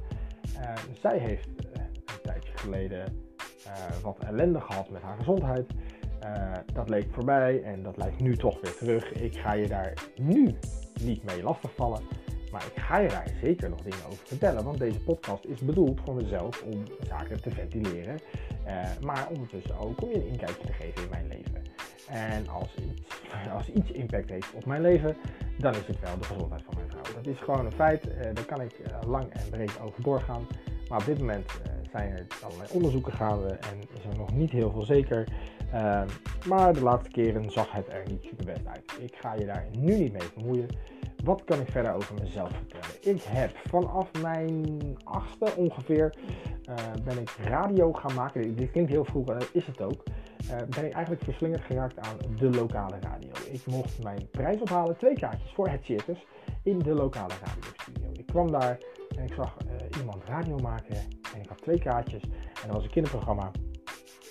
Uh, 0.59 0.73
zij 1.01 1.17
heeft 1.17 1.47
uh, 1.47 1.83
een 1.83 2.21
tijdje 2.21 2.57
geleden 2.57 3.25
uh, 3.67 3.73
wat 4.03 4.17
ellende 4.19 4.61
gehad 4.61 4.89
met 4.89 5.01
haar 5.01 5.17
gezondheid. 5.17 5.71
Uh, 6.23 6.51
dat 6.73 6.89
leek 6.89 7.07
voorbij 7.11 7.63
en 7.63 7.83
dat 7.83 7.97
lijkt 7.97 8.19
nu 8.19 8.37
toch 8.37 8.61
weer 8.61 8.75
terug. 8.75 9.11
Ik 9.11 9.37
ga 9.37 9.53
je 9.53 9.67
daar 9.67 9.93
nu 10.15 10.55
niet 11.01 11.23
mee 11.23 11.43
lastigvallen. 11.43 12.01
Maar 12.53 12.65
ik 12.75 12.81
ga 12.81 12.97
je 12.97 13.07
daar 13.09 13.27
zeker 13.41 13.69
nog 13.69 13.81
dingen 13.81 14.05
over 14.05 14.25
vertellen. 14.25 14.63
Want 14.63 14.77
deze 14.77 14.99
podcast 14.99 15.45
is 15.45 15.59
bedoeld 15.59 15.99
voor 16.05 16.15
mezelf 16.15 16.63
om 16.63 16.83
zaken 17.07 17.41
te 17.41 17.49
ventileren. 17.49 18.19
Uh, 18.67 18.83
maar 19.01 19.27
ondertussen 19.29 19.77
ook 19.79 20.01
om 20.01 20.09
je 20.09 20.15
een 20.15 20.27
inkijkje 20.27 20.65
te 20.65 20.73
geven 20.73 21.03
in 21.03 21.09
mijn 21.09 21.27
leven. 21.27 21.63
En 22.07 22.47
als 22.47 22.75
iets, 22.75 23.21
als 23.57 23.69
iets 23.69 23.91
impact 23.91 24.29
heeft 24.29 24.53
op 24.53 24.65
mijn 24.65 24.81
leven, 24.81 25.15
dan 25.57 25.73
is 25.73 25.87
het 25.87 25.99
wel 25.99 26.17
de 26.17 26.23
gezondheid 26.23 26.63
van 26.65 26.73
mijn 26.75 26.89
vrouw. 26.89 27.15
Dat 27.15 27.27
is 27.27 27.39
gewoon 27.39 27.65
een 27.65 27.71
feit. 27.71 28.07
Uh, 28.07 28.13
daar 28.33 28.45
kan 28.45 28.61
ik 28.61 28.79
uh, 28.79 29.09
lang 29.09 29.29
en 29.29 29.49
breed 29.49 29.79
over 29.81 30.03
doorgaan. 30.03 30.47
Maar 30.89 30.99
op 30.99 31.05
dit 31.05 31.19
moment 31.19 31.51
zijn 31.91 32.11
er 32.11 32.25
allerlei 32.43 32.69
onderzoeken 32.71 33.13
gaande 33.13 33.47
en 33.47 33.79
is 33.79 34.03
er 34.11 34.17
nog 34.17 34.33
niet 34.33 34.51
heel 34.51 34.71
veel 34.71 34.85
zeker. 34.85 35.27
Maar 36.47 36.73
de 36.73 36.81
laatste 36.81 37.09
keren 37.11 37.51
zag 37.51 37.71
het 37.71 37.87
er 37.87 38.03
niet 38.07 38.23
super 38.23 38.45
best 38.45 38.65
uit. 38.65 38.97
Ik 38.99 39.15
ga 39.15 39.33
je 39.33 39.45
daar 39.45 39.65
nu 39.77 39.95
niet 39.95 40.11
mee 40.11 40.27
vermoeien. 40.33 40.67
Wat 41.23 41.43
kan 41.43 41.59
ik 41.59 41.71
verder 41.71 41.93
over 41.93 42.13
mezelf 42.21 42.51
vertellen? 42.51 43.15
Ik 43.15 43.23
heb 43.23 43.57
vanaf 43.69 44.21
mijn 44.21 44.97
achtste 45.03 45.55
ongeveer 45.55 46.13
uh, 46.69 46.75
ben 47.03 47.19
ik 47.19 47.29
radio 47.29 47.93
gaan 47.93 48.15
maken. 48.15 48.55
Dit 48.55 48.71
klinkt 48.71 48.91
heel 48.91 49.05
vroeg, 49.05 49.25
dat 49.25 49.49
is 49.53 49.65
het 49.65 49.81
ook. 49.81 50.03
Uh, 50.43 50.55
ben 50.57 50.85
ik 50.85 50.93
eigenlijk 50.93 51.23
verslingerd 51.23 51.61
geraakt 51.61 51.99
aan 51.99 52.17
de 52.37 52.49
lokale 52.49 52.99
radio. 52.99 53.29
Ik 53.51 53.65
mocht 53.65 54.03
mijn 54.03 54.29
prijs 54.29 54.61
ophalen, 54.61 54.97
twee 54.97 55.13
kaartjes 55.13 55.51
voor 55.53 55.67
het 55.67 55.83
circus 55.83 56.25
in 56.63 56.79
de 56.79 56.93
lokale 56.93 57.33
radiostudio. 57.45 58.09
Ik 58.11 58.25
kwam 58.25 58.51
daar 58.51 58.77
en 59.17 59.23
ik 59.23 59.33
zag 59.33 59.57
uh, 59.65 59.99
iemand 59.99 60.23
radio 60.25 60.57
maken 60.57 60.95
en 61.33 61.41
ik 61.41 61.49
had 61.49 61.61
twee 61.61 61.79
kaartjes 61.79 62.23
en 62.23 62.67
dat 62.67 62.71
was 62.71 62.83
een 62.83 62.89
kinderprogramma. 62.89 63.51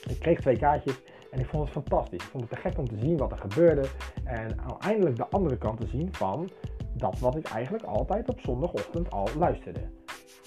Ik 0.09 0.19
kreeg 0.19 0.41
twee 0.41 0.59
kaartjes 0.59 1.01
en 1.31 1.41
ik 1.41 1.47
vond 1.47 1.63
het 1.63 1.73
fantastisch. 1.73 2.25
Ik 2.25 2.31
vond 2.31 2.43
het 2.43 2.53
te 2.53 2.69
gek 2.69 2.79
om 2.79 2.89
te 2.89 2.99
zien 2.99 3.17
wat 3.17 3.33
er 3.33 3.39
gebeurde 3.39 3.89
en 4.25 4.61
uiteindelijk 4.69 5.17
de 5.17 5.29
andere 5.29 5.59
kant 5.59 5.81
te 5.81 5.87
zien 5.87 6.15
van 6.15 6.51
dat 6.93 7.19
wat 7.19 7.37
ik 7.37 7.47
eigenlijk 7.47 7.85
altijd 7.85 8.29
op 8.29 8.41
zondagochtend 8.41 9.11
al 9.11 9.29
luisterde. 9.39 9.81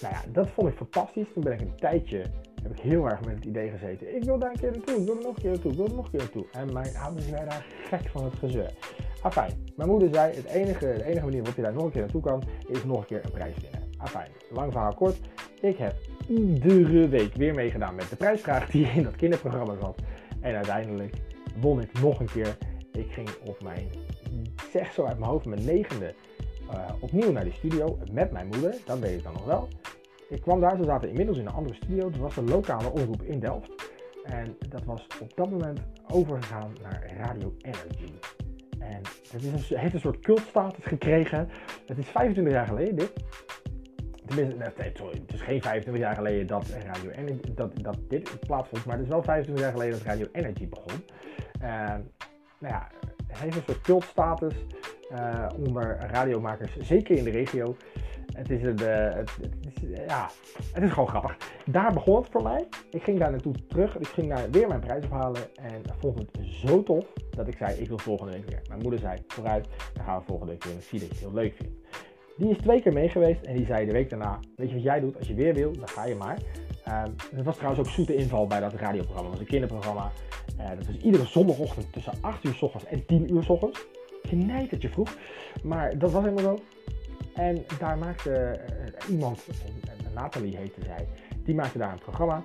Nou 0.02 0.14
ja, 0.14 0.22
dat 0.32 0.50
vond 0.50 0.68
ik 0.68 0.76
fantastisch. 0.76 1.28
Toen 1.34 1.44
ben 1.44 1.54
ik 1.54 1.62
een 1.62 1.76
tijdje 1.76 2.26
heb 2.68 2.78
ik 2.78 2.80
heel 2.80 3.10
erg 3.10 3.26
met 3.26 3.36
het 3.36 3.46
idee 3.46 3.70
gezeten. 3.70 4.16
Ik 4.16 4.24
wil 4.24 4.40
daar 4.40 4.52
een 4.52 4.60
keer 4.60 4.72
naartoe, 4.72 4.96
ik 4.96 5.06
wil 5.06 5.18
er 5.18 5.24
nog 5.24 5.36
een 5.36 5.42
keer 5.42 5.52
naartoe, 5.52 5.72
ik 5.72 5.78
wil 5.78 5.88
er 5.88 5.96
nog 5.96 6.06
een 6.06 6.12
keer 6.12 6.20
naartoe. 6.20 6.46
En 6.52 6.74
mijn 6.74 6.96
ouders 6.98 7.30
werden 7.30 7.50
daar 7.50 7.66
gek 7.90 8.10
van 8.10 8.24
het 8.24 8.34
gezeur. 8.34 8.72
Afijn, 9.22 9.52
mijn 9.76 9.90
moeder 9.90 10.10
zei, 10.14 10.36
het 10.36 10.46
enige, 10.46 10.80
de 10.80 11.04
enige 11.04 11.26
manier 11.26 11.38
waarop 11.38 11.56
je 11.56 11.62
daar 11.62 11.74
nog 11.74 11.84
een 11.84 11.92
keer 11.92 12.02
naartoe 12.02 12.22
kan, 12.22 12.44
is 12.68 12.84
nog 12.84 13.00
een 13.00 13.06
keer 13.06 13.26
een 13.26 13.32
prijs 13.32 13.56
winnen. 13.62 13.90
Afijn, 13.98 14.30
lang 14.52 14.72
verhaal 14.72 14.94
kort. 14.94 15.20
Ik 15.62 15.78
heb 15.78 15.96
iedere 16.28 17.08
week 17.08 17.34
weer 17.34 17.54
meegedaan 17.54 17.96
met 17.96 18.10
de 18.10 18.16
prijsvraag 18.16 18.70
die 18.70 18.86
in 18.86 19.04
dat 19.04 19.16
kinderprogramma 19.16 19.76
zat. 19.82 20.02
En 20.42 20.56
uiteindelijk 20.56 21.16
won 21.62 21.82
ik 21.82 22.00
nog 22.02 22.20
een 22.20 22.32
keer. 22.32 22.58
Ik 22.92 23.12
ging 23.12 23.30
op 23.44 23.64
mijn, 23.64 23.88
zeg 24.72 24.94
zo 24.94 25.06
uit 25.06 25.20
mijn 25.20 25.32
hoofd, 25.32 25.46
mijn 25.46 25.66
negende 25.66 26.14
uh, 26.72 26.90
opnieuw 27.00 27.32
naar 27.32 27.44
die 27.44 27.54
studio 27.54 27.98
met 28.12 28.32
mijn 28.32 28.48
moeder. 28.48 28.76
Dat 28.86 29.00
weet 29.00 29.18
ik 29.18 29.24
dan 29.24 29.34
nog 29.34 29.46
wel. 29.46 29.68
Ik 30.30 30.42
kwam 30.42 30.60
daar, 30.60 30.78
ze 30.78 30.84
zaten 30.84 31.10
inmiddels 31.10 31.38
in 31.38 31.46
een 31.46 31.54
andere 31.54 31.76
studio. 31.76 32.08
Het 32.08 32.18
was 32.18 32.38
een 32.38 32.50
lokale 32.50 32.92
omroep 32.92 33.22
in 33.22 33.40
Delft. 33.40 33.90
En 34.24 34.58
dat 34.70 34.86
was 34.86 35.08
op 35.22 35.36
dat 35.36 35.50
moment 35.50 35.80
overgegaan 36.08 36.76
naar 36.82 37.14
Radio 37.18 37.54
Energy. 37.62 38.12
En 38.80 39.02
het 39.32 39.44
is 39.44 39.70
heeft 39.70 39.94
een 39.94 40.00
soort 40.00 40.20
cultstatus 40.20 40.84
gekregen. 40.84 41.50
Het 41.86 41.98
is 41.98 42.08
25 42.08 42.54
jaar 42.54 42.68
geleden 42.68 42.96
dit. 42.96 43.14
Tenminste, 44.26 44.64
het 44.78 45.34
is 45.34 45.42
geen 45.42 45.62
25 45.62 46.04
jaar 46.04 46.16
geleden 46.16 46.48
dat, 46.48 46.68
Radio 46.68 47.10
Energy, 47.10 47.54
dat, 47.54 47.72
dat 47.82 47.98
dit 48.08 48.40
plaatsvond. 48.40 48.86
Maar 48.86 48.96
het 48.96 49.04
is 49.04 49.12
wel 49.12 49.24
25 49.24 49.64
jaar 49.64 49.74
geleden 49.74 49.98
dat 49.98 50.08
Radio 50.08 50.28
Energy 50.32 50.68
begon. 50.70 51.04
Uh, 51.62 51.70
nou 52.60 52.74
ja, 52.74 52.88
het 53.28 53.40
heeft 53.40 53.56
een 53.56 53.64
soort 53.66 53.82
cultstatus 53.82 54.54
uh, 55.12 55.48
onder 55.58 55.98
radiomakers, 56.12 56.78
zeker 56.78 57.18
in 57.18 57.24
de 57.24 57.30
regio. 57.30 57.76
Het 58.34 58.50
is, 58.50 58.64
een, 58.64 58.82
uh, 58.82 59.14
het, 59.14 59.32
is, 59.62 59.90
ja, 60.08 60.30
het 60.74 60.84
is 60.84 60.92
gewoon 60.92 61.08
grappig. 61.08 61.38
Daar 61.66 61.94
begon 61.94 62.16
het 62.16 62.28
voor 62.32 62.44
mij. 62.44 62.68
Ik 62.90 63.04
ging 63.04 63.20
daar 63.20 63.32
naartoe 63.32 63.54
terug. 63.68 63.98
Ik 63.98 64.08
ging 64.08 64.30
daar 64.30 64.50
weer 64.50 64.68
mijn 64.68 64.80
prijs 64.80 65.06
ophalen. 65.06 65.42
En 65.56 65.82
vond 66.00 66.20
het 66.20 66.30
zo 66.42 66.84
tof 66.84 67.06
dat 67.30 67.48
ik 67.48 67.58
zei: 67.58 67.80
Ik 67.80 67.88
wil 67.88 67.98
volgende 67.98 68.32
week 68.32 68.50
weer. 68.50 68.62
Mijn 68.68 68.82
moeder 68.82 69.00
zei: 69.00 69.18
Vooruit, 69.28 69.68
dan 69.94 70.06
gaan 70.06 70.20
we 70.20 70.26
volgende 70.26 70.52
week 70.52 70.64
weer. 70.64 70.76
Ik 70.76 70.82
zie 70.82 71.00
dat 71.00 71.08
je 71.08 71.14
het 71.14 71.24
heel 71.24 71.34
leuk 71.34 71.54
vindt. 71.56 71.74
Die 72.38 72.50
is 72.50 72.58
twee 72.58 72.82
keer 72.82 72.94
mee 72.94 73.10
geweest 73.10 73.42
en 73.42 73.56
die 73.56 73.66
zei 73.66 73.86
de 73.86 73.92
week 73.92 74.10
daarna: 74.10 74.40
Weet 74.56 74.70
je 74.70 74.76
wat 74.76 74.84
jij 74.84 75.00
doet? 75.00 75.18
Als 75.18 75.28
je 75.28 75.34
weer 75.34 75.54
wil, 75.54 75.74
dan 75.74 75.88
ga 75.88 76.06
je 76.06 76.16
maar. 76.16 76.38
Het 77.36 77.46
was 77.46 77.56
trouwens 77.56 77.88
ook 77.88 77.94
zoete 77.94 78.16
inval 78.16 78.48
bij 78.48 78.60
dat 78.60 78.74
radioprogramma. 78.74 79.30
Het 79.30 79.40
was 79.40 79.40
een 79.40 79.52
kinderprogramma. 79.52 80.12
Dat 80.58 80.86
was 80.86 80.98
iedere 80.98 81.26
zondagochtend 81.26 81.94
tussen 81.94 82.14
8 82.22 82.44
uur 82.44 82.54
s 82.54 82.62
ochtends 82.62 82.86
en 82.86 83.06
10 83.06 83.34
uur 83.34 83.44
s 83.44 83.50
ochtends. 83.50 83.86
Je 84.30 84.90
vroeg. 84.90 85.18
Maar 85.64 85.98
dat 85.98 86.12
was 86.12 86.24
helemaal 86.24 86.44
zo. 86.44 86.64
En 87.36 87.66
daar 87.80 87.98
maakte 87.98 88.60
uh, 89.00 89.10
iemand, 89.10 89.48
Nathalie 90.14 90.58
heette 90.58 90.82
zij, 90.86 91.08
die 91.44 91.56
maakte 91.56 91.78
daar 91.78 91.92
een 91.92 92.00
programma. 92.00 92.44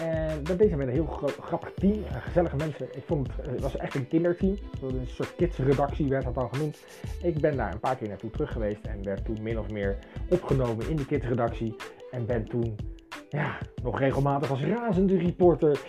En 0.00 0.44
dat 0.44 0.58
deed 0.58 0.70
ze 0.70 0.76
met 0.76 0.86
een 0.86 0.92
heel 0.92 1.32
grappig 1.40 1.72
team, 1.74 2.02
gezellige 2.08 2.56
mensen. 2.56 2.96
Ik 2.96 3.02
vond 3.06 3.28
het, 3.36 3.46
het 3.46 3.60
was 3.60 3.76
echt 3.76 3.94
een 3.94 4.08
kinderteam. 4.08 4.56
Een 4.82 5.06
soort 5.06 5.34
kidsredactie 5.36 6.08
werd 6.08 6.24
dat 6.24 6.34
dan 6.34 6.48
genoemd. 6.52 6.84
Ik 7.22 7.40
ben 7.40 7.56
daar 7.56 7.72
een 7.72 7.80
paar 7.80 7.96
keer 7.96 8.08
naartoe 8.08 8.30
terug 8.30 8.52
geweest 8.52 8.84
en 8.86 9.04
werd 9.04 9.24
toen 9.24 9.42
min 9.42 9.58
of 9.58 9.70
meer 9.70 9.98
opgenomen 10.30 10.88
in 10.88 10.96
de 10.96 11.06
kidsredactie. 11.06 11.76
En 12.10 12.26
ben 12.26 12.44
toen 12.44 12.76
ja, 13.28 13.58
nog 13.82 13.98
regelmatig 13.98 14.50
als 14.50 14.62
razende 14.62 15.18
reporter 15.18 15.80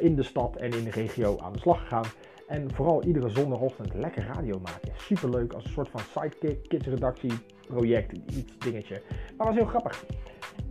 in 0.00 0.16
de 0.16 0.22
stad 0.22 0.56
en 0.56 0.70
in 0.70 0.84
de 0.84 0.90
regio 0.90 1.38
aan 1.38 1.52
de 1.52 1.58
slag 1.58 1.80
gegaan. 1.80 2.06
En 2.52 2.74
vooral 2.74 3.02
iedere 3.04 3.28
zondagochtend 3.28 3.94
lekker 3.94 4.26
radio 4.34 4.60
maken. 4.60 4.92
Superleuk 4.96 5.52
als 5.52 5.64
een 5.64 5.70
soort 5.70 5.88
van 5.88 6.00
sidekick, 6.00 6.68
kidsredactie, 6.68 7.32
project, 7.66 8.12
iets 8.12 8.58
dingetje. 8.58 9.02
Maar 9.36 9.46
was 9.46 9.56
heel 9.56 9.66
grappig. 9.66 10.04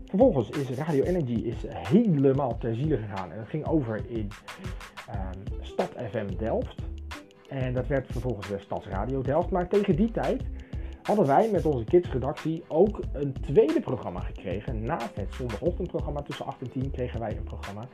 Vervolgens 0.06 0.50
is 0.50 0.70
Radio 0.70 1.04
Energy 1.04 1.34
is 1.34 1.66
helemaal 1.68 2.58
ter 2.58 2.76
ziele 2.76 2.98
gegaan. 2.98 3.32
En 3.32 3.40
het 3.40 3.48
ging 3.48 3.66
over 3.66 4.02
in 4.08 4.28
um, 5.10 5.62
Stad 5.62 5.90
FM 6.10 6.36
Delft. 6.38 6.82
En 7.50 7.74
dat 7.74 7.88
werd 7.88 8.08
vervolgens 8.12 8.50
weer 8.50 8.60
Stadsradio 8.60 9.22
Delft. 9.22 9.50
Maar 9.50 9.68
tegen 9.68 9.96
die 9.96 10.12
tijd 10.12 10.44
hadden 11.04 11.26
wij 11.26 11.50
met 11.52 11.66
onze 11.66 11.84
kidsredactie 11.84 12.64
ook 12.68 13.00
een 13.14 13.34
tweede 13.42 13.80
programma 13.80 14.20
gekregen. 14.20 14.84
Naast 14.84 15.16
het 15.16 15.34
zondagochtendprogramma 15.34 16.22
tussen 16.22 16.46
8 16.46 16.62
en 16.62 16.72
10 16.72 16.92
kregen 16.92 17.20
wij 17.20 17.38
een 17.38 17.44
programma 17.44 17.88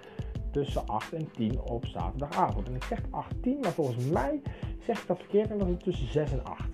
tussen 0.63 0.87
8 0.87 1.13
en 1.13 1.31
10 1.31 1.61
op 1.61 1.85
zaterdagavond. 1.85 2.67
En 2.67 2.75
ik 2.75 2.83
zeg 2.83 2.99
8 3.09 3.41
10, 3.41 3.59
maar 3.59 3.71
volgens 3.71 4.05
mij 4.05 4.41
zeg 4.85 5.01
ik 5.01 5.07
dat 5.07 5.17
verkeerd 5.17 5.51
en 5.51 5.57
dat 5.57 5.67
het 5.67 5.83
tussen 5.83 6.11
6 6.11 6.31
en 6.31 6.43
8. 6.43 6.69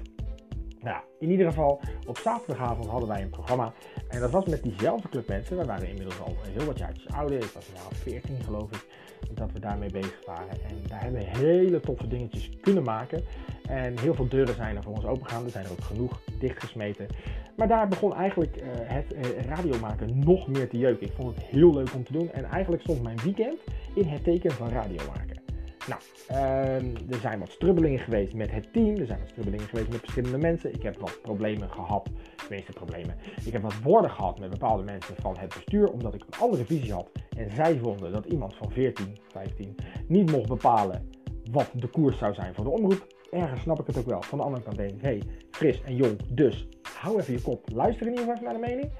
Nou, 0.79 1.03
in 1.19 1.29
ieder 1.29 1.45
geval, 1.45 1.81
op 2.07 2.17
zaterdagavond 2.17 2.87
hadden 2.87 3.09
wij 3.09 3.21
een 3.21 3.29
programma. 3.29 3.73
En 4.09 4.19
dat 4.19 4.31
was 4.31 4.45
met 4.45 4.63
diezelfde 4.63 5.09
club 5.09 5.27
mensen. 5.27 5.57
We 5.57 5.65
waren 5.65 5.87
inmiddels 5.87 6.19
al 6.19 6.35
heel 6.41 6.65
wat 6.65 6.77
jaartjes 6.77 7.07
ouder. 7.07 7.37
Ik 7.37 7.51
was 7.53 7.67
jaar 7.73 7.93
14 7.93 8.43
geloof 8.43 8.71
ik. 8.71 8.87
Dat 9.33 9.51
we 9.51 9.59
daarmee 9.59 9.91
bezig 9.91 10.25
waren. 10.25 10.49
En 10.49 10.75
daar 10.87 11.01
hebben 11.01 11.19
we 11.19 11.37
hele 11.37 11.79
toffe 11.79 12.07
dingetjes 12.07 12.49
kunnen 12.61 12.83
maken. 12.83 13.23
En 13.69 13.99
heel 13.99 14.13
veel 14.13 14.27
deuren 14.27 14.55
zijn 14.55 14.75
er 14.75 14.83
voor 14.83 14.93
ons 14.93 15.05
opengegaan. 15.05 15.43
Er 15.43 15.49
zijn 15.49 15.65
er 15.65 15.71
ook 15.71 15.83
genoeg 15.83 16.21
dichtgesmeten. 16.39 17.07
Maar 17.55 17.67
daar 17.67 17.87
begon 17.87 18.15
eigenlijk 18.15 18.57
uh, 18.57 18.63
het 18.67 19.13
uh, 19.13 19.41
radiomaken 19.45 20.19
nog 20.19 20.47
meer 20.47 20.69
te 20.69 20.77
jeuken. 20.77 21.07
Ik 21.07 21.13
vond 21.13 21.35
het 21.35 21.45
heel 21.45 21.73
leuk 21.73 21.93
om 21.93 22.03
te 22.03 22.11
doen. 22.11 22.31
En 22.31 22.43
eigenlijk 22.43 22.81
stond 22.83 23.03
mijn 23.03 23.19
weekend 23.23 23.59
in 23.95 24.07
het 24.07 24.23
teken 24.23 24.51
van 24.51 24.69
radiomaken. 24.69 25.41
Nou, 25.87 26.01
uh, 26.31 27.11
er 27.13 27.19
zijn 27.21 27.39
wat 27.39 27.51
strubbelingen 27.51 27.99
geweest 27.99 28.33
met 28.33 28.51
het 28.51 28.73
team. 28.73 28.97
Er 28.97 29.05
zijn 29.05 29.19
wat 29.19 29.29
strubbelingen 29.29 29.67
geweest 29.67 29.89
met 29.89 29.99
verschillende 29.99 30.37
mensen. 30.37 30.73
Ik 30.73 30.83
heb 30.83 30.99
wat 30.99 31.19
problemen 31.21 31.69
gehad. 31.69 32.09
Tenminste, 32.35 32.71
problemen. 32.71 33.15
Ik 33.45 33.51
heb 33.51 33.61
wat 33.61 33.81
woorden 33.83 34.11
gehad 34.11 34.39
met 34.39 34.49
bepaalde 34.49 34.83
mensen 34.83 35.15
van 35.19 35.37
het 35.37 35.53
bestuur. 35.53 35.87
Omdat 35.87 36.13
ik 36.13 36.21
een 36.21 36.39
andere 36.39 36.65
visie 36.65 36.93
had. 36.93 37.11
En 37.37 37.51
zij 37.51 37.77
vonden 37.77 38.11
dat 38.11 38.25
iemand 38.25 38.55
van 38.55 38.71
14, 38.71 39.17
15 39.27 39.75
niet 40.07 40.31
mocht 40.31 40.47
bepalen 40.47 41.09
wat 41.51 41.71
de 41.73 41.87
koers 41.87 42.17
zou 42.17 42.33
zijn 42.33 42.53
voor 42.53 42.63
de 42.63 42.69
omroep. 42.69 43.12
Ergens 43.33 43.61
snap 43.61 43.79
ik 43.79 43.87
het 43.87 43.97
ook 43.97 44.05
wel. 44.05 44.21
Van 44.21 44.37
de 44.37 44.43
andere 44.43 44.63
kant 44.63 44.77
denk 44.77 44.91
ik, 44.91 45.01
hey, 45.01 45.21
fris 45.51 45.81
en 45.81 45.95
jong, 45.95 46.19
dus 46.29 46.67
hou 46.99 47.19
even 47.19 47.33
je 47.33 47.41
kop. 47.41 47.69
Luister 47.73 48.07
in 48.07 48.11
ieder 48.11 48.27
geval 48.27 48.43
naar 48.43 48.61
de 48.61 48.67
mening. 48.67 48.91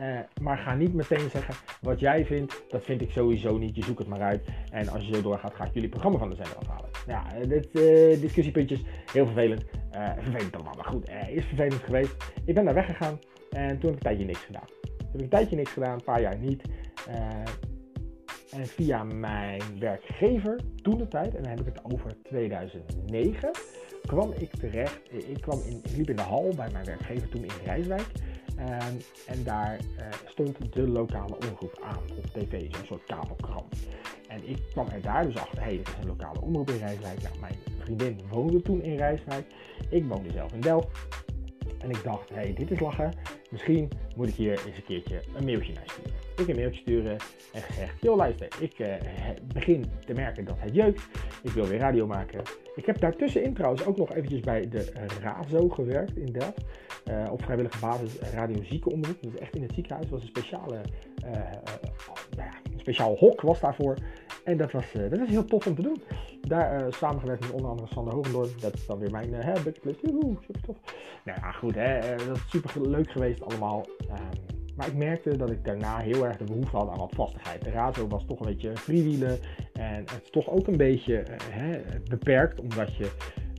Uh, 0.00 0.18
maar 0.40 0.58
ga 0.58 0.74
niet 0.74 0.94
meteen 0.94 1.30
zeggen 1.30 1.54
wat 1.80 2.00
jij 2.00 2.26
vindt, 2.26 2.62
dat 2.68 2.84
vind 2.84 3.00
ik 3.00 3.10
sowieso 3.10 3.58
niet. 3.58 3.76
Je 3.76 3.84
zoekt 3.84 3.98
het 3.98 4.08
maar 4.08 4.20
uit. 4.20 4.44
En 4.70 4.88
als 4.88 5.06
je 5.06 5.14
zo 5.14 5.22
doorgaat, 5.22 5.54
ga 5.54 5.64
ik 5.64 5.74
jullie 5.74 5.88
programma 5.88 6.18
van 6.18 6.30
de 6.30 6.36
zender 6.36 6.56
afhalen. 6.56 6.90
Ja, 7.06 7.34
eh, 7.34 7.48
dit 7.48 7.68
uh, 7.72 8.20
discussiepuntjes, 8.20 8.82
heel 9.12 9.24
vervelend. 9.24 9.64
Uh, 9.94 10.12
vervelend 10.18 10.54
allemaal, 10.54 10.74
maar 10.74 10.84
goed, 10.84 11.10
is 11.28 11.44
vervelend 11.44 11.82
geweest. 11.82 12.16
Ik 12.44 12.54
ben 12.54 12.64
daar 12.64 12.74
weggegaan 12.74 13.18
en 13.50 13.78
toen 13.78 13.90
heb 13.90 13.90
ik 13.90 13.94
een 13.94 13.98
tijdje 13.98 14.24
niks 14.24 14.44
gedaan. 14.44 14.66
Toen 14.66 14.98
heb 14.98 15.14
ik 15.14 15.20
een 15.20 15.28
tijdje 15.28 15.56
niks 15.56 15.70
gedaan, 15.70 15.92
een 15.92 16.04
paar 16.04 16.20
jaar 16.20 16.38
niet. 16.38 16.62
En 18.52 18.66
via 18.66 19.04
mijn 19.04 19.62
werkgever, 19.78 20.60
toen 20.82 20.98
de 20.98 21.08
tijd, 21.08 21.34
en 21.34 21.42
dan 21.42 21.50
heb 21.50 21.60
ik 21.60 21.66
het 21.66 21.92
over 21.92 22.22
2009, 22.22 23.50
kwam 24.06 24.32
ik 24.32 24.50
terecht. 24.50 25.00
Ik, 25.10 25.40
kwam 25.40 25.60
in, 25.66 25.80
ik 25.84 25.96
liep 25.96 26.10
in 26.10 26.16
de 26.16 26.22
hal 26.22 26.52
bij 26.56 26.70
mijn 26.72 26.84
werkgever 26.84 27.28
toen 27.28 27.44
in 27.44 27.50
Rijswijk. 27.64 28.06
Um, 28.58 28.98
en 29.26 29.44
daar 29.44 29.78
uh, 29.98 30.06
stond 30.26 30.72
de 30.72 30.88
lokale 30.88 31.36
omroep 31.36 31.80
aan 31.82 32.02
op 32.16 32.26
tv, 32.26 32.74
zo'n 32.74 32.86
soort 32.86 33.04
kabelkrant. 33.04 33.74
En 34.28 34.48
ik 34.48 34.62
kwam 34.70 34.88
er 34.88 35.02
daar 35.02 35.24
dus 35.24 35.36
achter, 35.36 35.58
hé, 35.58 35.64
hey, 35.64 35.76
dit 35.76 35.88
is 35.88 35.94
een 36.00 36.06
lokale 36.06 36.40
omroep 36.40 36.70
in 36.70 36.78
Rijswijk. 36.78 37.22
Nou, 37.22 37.38
mijn 37.40 37.56
vriendin 37.78 38.20
woonde 38.30 38.62
toen 38.62 38.82
in 38.82 38.96
Rijswijk. 38.96 39.46
Ik 39.90 40.04
woonde 40.04 40.30
zelf 40.30 40.52
in 40.52 40.60
Delft. 40.60 40.88
En 41.78 41.90
ik 41.90 42.02
dacht, 42.04 42.28
hé, 42.28 42.34
hey, 42.34 42.54
dit 42.54 42.70
is 42.70 42.80
lachen. 42.80 43.12
Misschien 43.52 43.90
moet 44.16 44.28
ik 44.28 44.34
hier 44.34 44.50
eens 44.50 44.76
een 44.76 44.84
keertje 44.84 45.20
een 45.34 45.44
mailtje 45.44 45.72
naar 45.72 45.84
sturen. 45.86 46.12
Ik 46.36 46.48
een 46.48 46.56
mailtje 46.56 46.80
sturen 46.80 47.16
en 47.52 47.62
gezegd, 47.62 48.00
joh 48.00 48.16
luister, 48.16 48.48
ik 48.60 48.78
uh, 48.78 48.94
begin 49.54 49.84
te 50.06 50.12
merken 50.12 50.44
dat 50.44 50.56
het 50.58 50.74
jeukt. 50.74 51.02
Ik 51.42 51.50
wil 51.50 51.66
weer 51.66 51.78
radio 51.78 52.06
maken. 52.06 52.42
Ik 52.74 52.86
heb 52.86 53.00
daartussenin 53.00 53.54
trouwens 53.54 53.84
ook 53.84 53.96
nog 53.96 54.14
eventjes 54.14 54.40
bij 54.40 54.68
de 54.68 54.92
RAZO 55.20 55.68
gewerkt 55.68 56.16
in 56.16 56.32
Delft. 56.32 56.64
Uh, 57.10 57.32
op 57.32 57.42
vrijwillige 57.42 57.78
basis 57.80 58.18
radio 58.18 58.62
ziekenomroep. 58.62 59.22
Dus 59.22 59.36
echt 59.36 59.56
in 59.56 59.62
het 59.62 59.72
ziekenhuis 59.74 60.08
was 60.08 60.20
een 60.20 60.26
speciale, 60.26 60.80
uh, 61.24 61.30
nou 62.36 62.50
een 62.72 62.80
speciaal 62.80 63.16
hok 63.16 63.40
was 63.40 63.60
daarvoor. 63.60 63.96
En 64.44 64.56
dat 64.56 64.72
was, 64.72 64.92
dat 64.92 65.18
was 65.18 65.28
heel 65.28 65.44
tof 65.44 65.66
om 65.66 65.74
te 65.74 65.82
doen. 65.82 66.02
Daar 66.40 66.92
samengewerkt 66.92 67.40
met 67.40 67.52
onder 67.52 67.70
andere 67.70 67.88
Sander 67.88 68.14
Hogendoorn. 68.14 68.48
Dat 68.60 68.74
is 68.74 68.86
dan 68.86 68.98
weer 68.98 69.10
mijn 69.10 69.32
uh, 69.32 69.52
bucketlist. 69.64 70.00
super 70.00 70.60
tof. 70.66 70.76
Nou 71.24 71.38
ja, 71.40 71.50
goed 71.52 71.74
hè. 71.74 72.16
dat 72.16 72.36
is 72.36 72.50
super 72.50 72.88
leuk 72.88 73.10
geweest 73.10 73.41
allemaal. 73.44 73.86
Um, 74.10 74.52
maar 74.76 74.86
ik 74.86 74.96
merkte 74.96 75.36
dat 75.36 75.50
ik 75.50 75.64
daarna 75.64 75.98
heel 75.98 76.26
erg 76.26 76.36
de 76.36 76.44
behoefte 76.44 76.76
had 76.76 76.90
aan 76.90 76.98
wat 76.98 77.12
vastigheid. 77.14 77.64
De 77.64 77.70
radio 77.70 78.08
was 78.08 78.24
toch 78.24 78.40
een 78.40 78.46
beetje 78.46 78.76
freewheelen. 78.76 79.38
En 79.72 79.94
het 79.94 80.20
is 80.22 80.30
toch 80.30 80.48
ook 80.48 80.66
een 80.66 80.76
beetje 80.76 81.20
uh, 81.20 81.36
hè, 81.50 81.80
beperkt, 82.08 82.60
omdat 82.60 82.96
je 82.96 83.10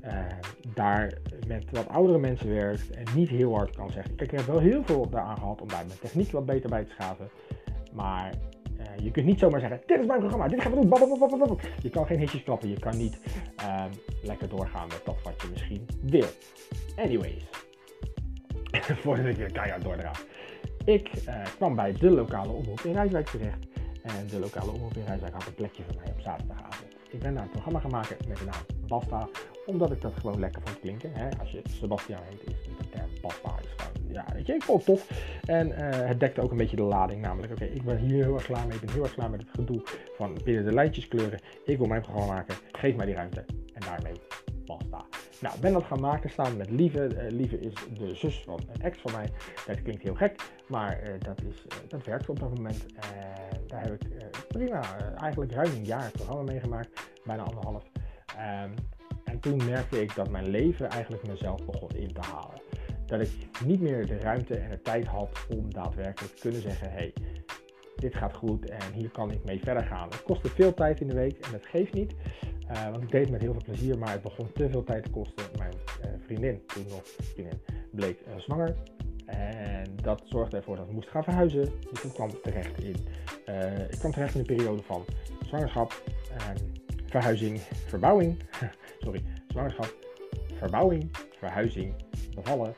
uh, 0.05 0.19
daar 0.73 1.13
met 1.47 1.65
wat 1.71 1.89
oudere 1.89 2.19
mensen 2.19 2.53
werkt 2.53 2.89
en 2.89 3.03
niet 3.15 3.29
heel 3.29 3.55
hard 3.55 3.75
kan 3.75 3.91
zeggen. 3.91 4.15
Kijk, 4.15 4.31
ik 4.31 4.37
heb 4.37 4.47
wel 4.47 4.59
heel 4.59 4.83
veel 4.83 5.09
daaraan 5.09 5.37
gehad 5.37 5.61
om 5.61 5.67
daar 5.67 5.85
mijn 5.87 5.99
techniek 5.99 6.31
wat 6.31 6.45
beter 6.45 6.69
bij 6.69 6.83
te 6.83 6.91
schaven. 6.91 7.29
Maar 7.93 8.33
uh, 8.79 9.03
je 9.03 9.11
kunt 9.11 9.25
niet 9.25 9.39
zomaar 9.39 9.59
zeggen: 9.59 9.81
Dit 9.85 9.99
is 9.99 10.05
mijn 10.05 10.19
programma, 10.19 10.47
dit 10.47 10.61
gaan 10.61 10.71
we 10.71 11.47
doen. 11.47 11.59
Je 11.81 11.89
kan 11.89 12.05
geen 12.05 12.19
hitjes 12.19 12.43
klappen, 12.43 12.69
je 12.69 12.79
kan 12.79 12.97
niet 12.97 13.19
uh, 13.59 13.85
lekker 14.23 14.49
doorgaan 14.49 14.87
met 14.87 15.01
dat 15.05 15.21
wat 15.23 15.41
je 15.41 15.47
misschien 15.51 15.85
wil. 16.01 16.27
Anyways, 16.95 17.43
voordat 19.03 19.25
ik 19.25 19.35
weer 19.35 19.51
keihard 19.51 19.83
doordraaf. 19.83 20.25
Ik 20.85 21.09
uh, 21.27 21.45
kwam 21.55 21.75
bij 21.75 21.93
de 21.93 22.09
lokale 22.09 22.51
omroep 22.51 22.79
in 22.79 22.93
Rijswijk 22.93 23.27
terecht. 23.27 23.67
En 24.03 24.27
de 24.27 24.39
lokale 24.39 24.71
omroep 24.71 24.95
in 24.95 25.05
Rijswijk 25.05 25.33
had 25.33 25.47
een 25.47 25.53
plekje 25.53 25.83
voor 25.83 25.95
mij 26.03 26.11
op 26.11 26.19
zaterdagavond. 26.19 26.95
Ik 27.09 27.19
ben 27.19 27.33
daar 27.33 27.43
een 27.43 27.49
programma 27.49 27.79
gaan 27.79 27.91
maken 27.91 28.17
met 28.27 28.37
de 28.37 28.45
naam 28.45 28.87
Basta, 28.87 29.27
omdat 29.65 29.91
ik 29.91 30.01
dat 30.01 30.13
gewoon 30.19 30.39
lekker 30.39 30.61
vond 30.65 30.79
klinken. 30.79 31.11
Hè? 31.13 31.29
Als 31.39 31.51
je 31.51 31.61
Sebastian 31.69 32.19
heet, 32.29 32.41
is 32.41 32.63
de 32.63 32.89
term 32.89 33.09
Basta 33.21 33.55
is 33.63 33.69
gewoon, 33.77 34.11
ja, 34.11 34.25
weet 34.33 34.45
je, 34.45 34.53
ik 34.53 34.63
vond 34.63 34.85
het 34.85 34.95
tof. 34.95 35.09
En 35.45 35.67
uh, 35.67 35.75
het 35.91 36.19
dekte 36.19 36.41
ook 36.41 36.51
een 36.51 36.57
beetje 36.57 36.75
de 36.75 36.81
lading, 36.81 37.21
namelijk, 37.21 37.51
oké, 37.51 37.65
ik 37.65 37.83
ben 37.83 37.97
hier 37.97 38.23
heel 38.23 38.33
erg 38.33 38.45
klaar 38.45 38.67
mee, 38.67 38.75
ik 38.75 38.81
ben 38.85 38.93
heel 38.93 39.03
erg 39.03 39.13
klaar 39.13 39.29
met 39.29 39.41
het 39.41 39.49
gedoe 39.49 39.81
van 40.17 40.37
binnen 40.43 40.65
de 40.65 40.73
lijntjes 40.73 41.07
kleuren. 41.07 41.39
Ik 41.65 41.77
wil 41.77 41.87
mijn 41.87 42.01
programma 42.01 42.33
maken, 42.33 42.55
geef 42.71 42.95
mij 42.95 43.05
die 43.05 43.15
ruimte. 43.15 43.45
En 43.73 43.81
daarmee 43.81 44.13
Basta. 44.65 45.05
Nou, 45.41 45.59
ben 45.59 45.73
dat 45.73 45.83
gaan 45.83 45.99
maken 45.99 46.29
samen 46.29 46.57
met 46.57 46.69
Lieve. 46.69 47.09
Uh, 47.13 47.31
Lieve 47.31 47.59
is 47.59 47.73
de 47.97 48.15
zus 48.15 48.43
van 48.45 48.59
een 48.73 48.81
ex 48.81 48.99
van 48.99 49.11
mij. 49.11 49.29
Dat 49.65 49.81
klinkt 49.81 50.03
heel 50.03 50.15
gek, 50.15 50.41
maar 50.67 51.03
uh, 51.03 51.09
dat, 51.19 51.41
is, 51.41 51.65
uh, 51.65 51.89
dat 51.89 52.05
werkt 52.05 52.29
op 52.29 52.39
dat 52.39 52.53
moment. 52.55 52.85
En 52.95 53.61
daar 53.67 53.81
heb 53.81 54.03
ik 54.03 54.31
prima, 54.47 54.81
eigenlijk 55.15 55.51
ruim 55.51 55.71
een 55.71 55.85
jaar 55.85 56.03
het 56.03 56.11
programma 56.11 56.43
meegemaakt. 56.43 56.89
Bijna 57.25 57.43
anderhalf. 57.43 57.83
Um, 58.63 58.73
en 59.23 59.39
toen 59.39 59.65
merkte 59.65 60.01
ik 60.01 60.15
dat 60.15 60.29
mijn 60.29 60.49
leven 60.49 60.89
eigenlijk 60.89 61.27
mezelf 61.27 61.65
begon 61.65 61.89
in 61.89 62.13
te 62.13 62.21
halen. 62.21 62.61
Dat 63.05 63.21
ik 63.21 63.31
niet 63.65 63.81
meer 63.81 64.05
de 64.05 64.17
ruimte 64.17 64.55
en 64.55 64.69
de 64.69 64.81
tijd 64.81 65.05
had 65.05 65.45
om 65.49 65.73
daadwerkelijk 65.73 66.35
te 66.35 66.41
kunnen 66.41 66.61
zeggen: 66.61 66.91
hé, 66.91 66.97
hey, 66.97 67.13
dit 67.95 68.15
gaat 68.15 68.35
goed 68.35 68.69
en 68.69 68.93
hier 68.93 69.09
kan 69.09 69.31
ik 69.31 69.43
mee 69.43 69.59
verder 69.59 69.83
gaan. 69.83 70.09
Het 70.09 70.23
kostte 70.23 70.49
veel 70.49 70.73
tijd 70.73 71.01
in 71.01 71.07
de 71.07 71.13
week 71.13 71.45
en 71.45 71.51
dat 71.51 71.65
geeft 71.65 71.93
niet. 71.93 72.13
Uh, 72.71 72.89
want 72.89 73.03
ik 73.03 73.11
deed 73.11 73.21
het 73.21 73.31
met 73.31 73.41
heel 73.41 73.51
veel 73.51 73.63
plezier, 73.63 73.97
maar 73.97 74.11
het 74.11 74.21
begon 74.21 74.51
te 74.53 74.69
veel 74.69 74.83
tijd 74.83 75.03
te 75.03 75.09
kosten. 75.09 75.45
Mijn 75.57 75.73
uh, 75.73 76.11
vriendin, 76.25 76.61
toen 76.65 76.85
nog 76.89 77.01
vriendin, 77.05 77.61
bleek 77.91 78.19
uh, 78.27 78.37
zwanger. 78.37 78.75
En 79.25 79.95
dat 80.01 80.21
zorgde 80.25 80.57
ervoor 80.57 80.75
dat 80.75 80.87
ik 80.87 80.93
moest 80.93 81.09
gaan 81.09 81.23
verhuizen. 81.23 81.71
Dus 81.91 82.03
ik 82.03 82.13
kwam 82.13 82.29
terecht 82.41 82.83
in, 82.83 82.95
ik 83.89 83.99
kwam 83.99 84.11
terecht 84.11 84.33
in 84.33 84.39
een 84.39 84.45
periode 84.45 84.83
van 84.83 85.05
zwangerschap, 85.45 86.03
verhuizing, 87.05 87.59
verbouwing. 87.87 88.37
Sorry, 89.03 89.23
zwangerschap, 89.47 89.95
verbouwing, 90.59 91.09
verhuizing, 91.37 91.93
bevallen. 92.35 92.75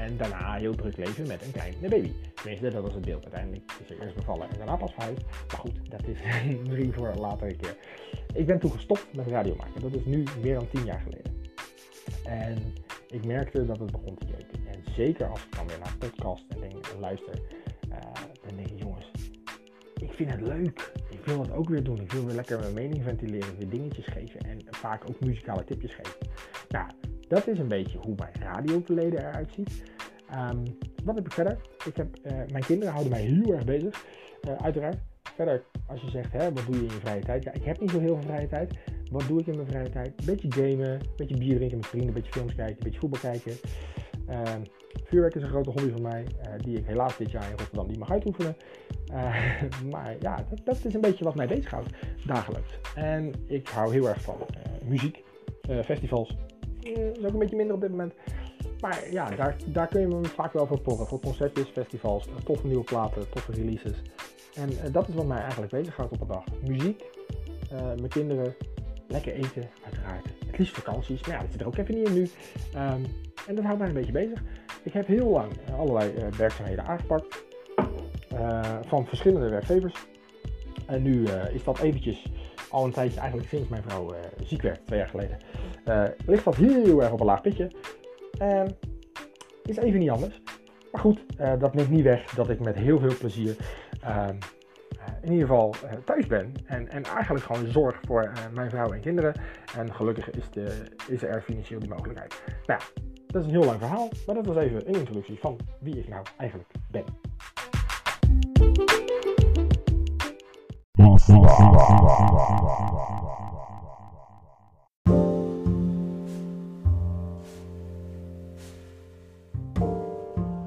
En 0.00 0.16
daarna 0.16 0.54
heel 0.54 0.74
druk 0.74 0.96
leven 0.96 1.26
met 1.26 1.42
een 1.44 1.52
kleine 1.52 1.88
baby. 1.88 2.12
Tenminste, 2.34 2.70
dat 2.70 2.82
was 2.82 2.94
het 2.94 3.04
beeld. 3.04 3.22
Uiteindelijk 3.22 3.72
er 3.88 4.02
eerst 4.02 4.14
bevallen 4.14 4.50
en 4.50 4.56
daarna 4.56 4.76
pas 4.76 4.92
verhuisd. 4.92 5.22
Maar 5.48 5.58
goed, 5.58 5.90
dat 5.90 6.00
is 6.06 6.18
drie 6.72 6.92
voor 6.92 7.08
een 7.08 7.20
latere 7.20 7.56
keer. 7.56 7.76
Ik 8.34 8.46
ben 8.46 8.58
toen 8.58 8.70
gestopt 8.70 9.06
met 9.12 9.26
radio 9.26 9.54
maken. 9.56 9.80
Dat 9.80 9.94
is 9.94 10.04
nu 10.04 10.24
meer 10.42 10.54
dan 10.54 10.68
tien 10.68 10.84
jaar 10.84 11.00
geleden. 11.00 11.32
En 12.24 12.74
ik 13.08 13.24
merkte 13.24 13.66
dat 13.66 13.78
het 13.78 13.92
begon 13.92 14.18
te 14.18 14.26
jeuken. 14.26 14.66
En 14.66 14.92
zeker 14.94 15.26
als 15.26 15.44
ik 15.44 15.56
dan 15.56 15.66
weer 15.66 15.78
naar 15.78 15.96
podcast 15.98 16.44
en 16.48 16.60
denk, 16.60 16.94
luister, 17.00 17.40
uh, 17.88 17.96
dan 18.46 18.56
denk 18.56 18.68
ik, 18.68 18.78
jongens, 18.78 19.10
ik 20.00 20.12
vind 20.12 20.30
het 20.30 20.40
leuk. 20.40 20.92
Ik 21.10 21.24
wil 21.24 21.40
het 21.40 21.52
ook 21.52 21.68
weer 21.68 21.84
doen. 21.84 22.00
Ik 22.00 22.12
wil 22.12 22.24
weer 22.24 22.34
lekker 22.34 22.58
mijn 22.58 22.74
mening 22.74 23.02
ventileren, 23.02 23.56
weer 23.58 23.68
dingetjes 23.68 24.06
geven 24.06 24.40
en 24.40 24.58
vaak 24.70 25.08
ook 25.08 25.20
muzikale 25.20 25.64
tipjes 25.64 25.94
geven. 25.94 26.16
Nou, 26.68 26.86
dat 27.30 27.46
is 27.46 27.58
een 27.58 27.68
beetje 27.68 27.98
hoe 27.98 28.14
mijn 28.16 28.32
radioverleden 28.40 29.18
eruit 29.18 29.52
ziet. 29.52 29.82
Um, 30.32 30.62
wat 31.04 31.14
heb 31.14 31.26
ik 31.26 31.32
verder? 31.32 31.58
Ik 31.84 31.96
heb, 31.96 32.16
uh, 32.22 32.32
mijn 32.32 32.64
kinderen 32.64 32.92
houden 32.92 33.12
mij 33.12 33.22
heel 33.22 33.52
erg 33.52 33.64
bezig, 33.64 34.04
uh, 34.48 34.56
uiteraard. 34.56 34.96
Verder, 35.34 35.62
als 35.86 36.00
je 36.00 36.10
zegt, 36.10 36.32
wat 36.32 36.66
doe 36.66 36.74
je 36.74 36.80
in 36.80 36.84
je 36.84 37.00
vrije 37.00 37.20
tijd? 37.20 37.44
Ja, 37.44 37.52
ik 37.52 37.64
heb 37.64 37.80
niet 37.80 37.90
zo 37.90 37.98
heel 37.98 38.14
veel 38.14 38.30
vrije 38.30 38.46
tijd. 38.46 38.74
Wat 39.10 39.28
doe 39.28 39.40
ik 39.40 39.46
in 39.46 39.56
mijn 39.56 39.68
vrije 39.68 39.90
tijd? 39.90 40.12
Een 40.16 40.24
beetje 40.24 40.52
gamen, 40.52 40.90
een 40.90 41.00
beetje 41.16 41.36
bier 41.36 41.56
drinken 41.56 41.76
met 41.76 41.86
vrienden, 41.86 42.08
een 42.08 42.14
beetje 42.14 42.32
films 42.32 42.54
kijken, 42.54 42.76
een 42.76 42.82
beetje 42.84 42.98
voetbal 42.98 43.20
kijken. 43.20 43.52
Uh, 44.28 44.42
vuurwerk 45.04 45.34
is 45.34 45.42
een 45.42 45.48
grote 45.48 45.70
hobby 45.70 45.90
van 45.90 46.02
mij, 46.02 46.22
uh, 46.22 46.52
die 46.56 46.78
ik 46.78 46.86
helaas 46.86 47.16
dit 47.16 47.30
jaar 47.30 47.50
in 47.50 47.56
Rotterdam 47.56 47.86
niet 47.86 47.98
mag 47.98 48.10
uitoefenen. 48.10 48.56
Maar 49.92 50.16
ja, 50.20 50.36
dat, 50.50 50.60
dat, 50.64 50.84
is 50.84 50.94
een 50.94 51.00
beetje 51.00 51.24
wat 51.24 51.34
mij 51.34 51.46
bezighoudt, 51.46 51.88
dagelijks. 52.26 52.78
En 52.94 53.32
ik 53.46 53.68
hou 53.68 53.92
heel 53.92 54.08
erg 54.08 54.22
van 54.22 54.36
muziek, 54.84 55.22
festivals. 55.84 56.36
Dat 56.82 57.16
is 57.16 57.24
ook 57.24 57.32
een 57.32 57.38
beetje 57.38 57.56
minder 57.56 57.74
op 57.74 57.80
dit 57.80 57.90
moment. 57.90 58.14
Maar 58.80 59.10
ja, 59.10 59.30
daar, 59.30 59.56
daar 59.66 59.88
kun 59.88 60.00
je 60.00 60.06
me 60.06 60.24
vaak 60.24 60.52
wel 60.52 60.66
voor 60.66 60.80
porren. 60.80 61.06
Voor 61.06 61.20
concertjes, 61.20 61.68
festivals, 61.68 62.28
toffe 62.44 62.66
nieuwe 62.66 62.84
platen, 62.84 63.30
toffe 63.30 63.52
releases. 63.52 64.02
En 64.54 64.72
uh, 64.72 64.78
dat 64.92 65.08
is 65.08 65.14
wat 65.14 65.26
mij 65.26 65.40
eigenlijk 65.40 65.72
bezighoudt 65.72 66.12
op 66.12 66.20
een 66.20 66.26
dag. 66.26 66.44
Muziek, 66.66 67.04
uh, 67.72 67.80
mijn 67.80 68.08
kinderen, 68.08 68.54
lekker 69.08 69.32
eten, 69.32 69.70
uiteraard. 69.84 70.26
Het 70.46 70.58
liefst 70.58 70.74
vakanties, 70.74 71.26
maar 71.26 71.36
ja, 71.36 71.40
dat 71.40 71.50
zit 71.50 71.60
er 71.60 71.66
ook 71.66 71.76
even 71.76 71.94
niet 71.94 72.08
in 72.08 72.14
nu. 72.14 72.20
Um, 72.74 73.04
en 73.46 73.54
dat 73.54 73.64
houdt 73.64 73.78
mij 73.78 73.88
een 73.88 73.94
beetje 73.94 74.12
bezig. 74.12 74.42
Ik 74.82 74.92
heb 74.92 75.06
heel 75.06 75.28
lang 75.28 75.52
allerlei 75.78 76.12
werkzaamheden 76.36 76.84
aangepakt. 76.84 77.44
van 78.86 79.06
verschillende 79.06 79.48
werkgevers. 79.48 80.06
En 80.86 81.02
nu 81.02 81.24
is 81.52 81.64
dat 81.64 81.80
eventjes 81.80 82.26
al 82.70 82.84
een 82.84 82.92
tijdje, 82.92 83.20
eigenlijk 83.20 83.48
sinds 83.48 83.68
mijn 83.68 83.82
vrouw 83.82 84.14
ziek 84.44 84.62
werd, 84.62 84.86
twee 84.86 84.98
jaar 84.98 85.08
geleden, 85.08 85.38
ligt 86.26 86.44
dat 86.44 86.56
heel 86.56 87.02
erg 87.02 87.12
op 87.12 87.20
een 87.20 87.26
laag 87.26 87.40
pitje. 87.40 87.70
Uh, 88.42 88.62
is 89.64 89.76
even 89.76 89.98
niet 89.98 90.10
anders. 90.10 90.40
Maar 90.92 91.00
goed, 91.00 91.24
uh, 91.40 91.52
dat 91.58 91.74
neemt 91.74 91.90
niet 91.90 92.02
weg 92.02 92.34
dat 92.34 92.50
ik 92.50 92.60
met 92.60 92.76
heel 92.76 92.98
veel 92.98 93.16
plezier 93.18 93.56
uh, 94.04 94.28
in 95.22 95.32
ieder 95.32 95.46
geval 95.46 95.74
thuis 96.04 96.26
ben. 96.26 96.52
En, 96.66 96.88
en 96.88 97.02
eigenlijk 97.04 97.44
gewoon 97.44 97.66
zorg 97.66 98.00
voor 98.06 98.32
mijn 98.54 98.70
vrouw 98.70 98.92
en 98.92 99.00
kinderen. 99.00 99.34
En 99.76 99.94
gelukkig 99.94 100.30
is, 100.30 100.50
de, 100.50 100.82
is 101.08 101.22
er 101.22 101.42
financieel 101.42 101.80
die 101.80 101.88
mogelijkheid. 101.88 102.42
Nou 102.66 102.80
ja, 102.80 103.02
dat 103.26 103.42
is 103.42 103.48
een 103.48 103.54
heel 103.54 103.64
lang 103.64 103.78
verhaal. 103.78 104.08
Maar 104.26 104.34
dat 104.34 104.46
was 104.46 104.56
even 104.56 104.88
een 104.88 104.94
introductie 104.94 105.38
van 105.38 105.58
wie 105.80 105.98
ik 105.98 106.08
nou 106.08 106.24
eigenlijk 106.36 106.70
ben. 106.90 107.04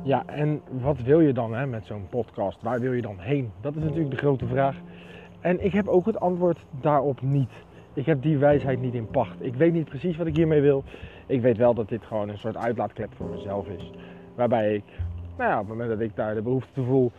Ja, 0.05 0.23
en 0.25 0.61
wat 0.81 1.01
wil 1.01 1.19
je 1.19 1.33
dan 1.33 1.53
hè, 1.53 1.65
met 1.65 1.85
zo'n 1.85 2.07
podcast? 2.09 2.61
Waar 2.61 2.79
wil 2.79 2.93
je 2.93 3.01
dan 3.01 3.19
heen? 3.19 3.51
Dat 3.61 3.75
is 3.75 3.83
natuurlijk 3.83 4.11
de 4.11 4.17
grote 4.17 4.47
vraag. 4.47 4.75
En 5.39 5.65
ik 5.65 5.73
heb 5.73 5.87
ook 5.87 6.05
het 6.05 6.19
antwoord 6.19 6.65
daarop 6.81 7.21
niet. 7.21 7.51
Ik 7.93 8.05
heb 8.05 8.21
die 8.21 8.37
wijsheid 8.37 8.81
niet 8.81 8.93
in 8.93 9.07
pacht. 9.07 9.35
Ik 9.39 9.55
weet 9.55 9.73
niet 9.73 9.85
precies 9.85 10.17
wat 10.17 10.27
ik 10.27 10.35
hiermee 10.35 10.61
wil. 10.61 10.83
Ik 11.25 11.41
weet 11.41 11.57
wel 11.57 11.73
dat 11.73 11.89
dit 11.89 12.03
gewoon 12.03 12.29
een 12.29 12.37
soort 12.37 12.57
uitlaatklep 12.57 13.09
voor 13.15 13.29
mezelf 13.29 13.67
is. 13.67 13.91
Waarbij 14.35 14.75
ik, 14.75 14.83
nou 15.37 15.49
ja, 15.49 15.59
op 15.59 15.67
het 15.67 15.77
moment 15.77 15.89
dat 15.89 15.99
ik 15.99 16.15
daar 16.15 16.35
de 16.35 16.41
behoefte 16.41 16.73
toe 16.73 16.85
voel, 16.85 17.11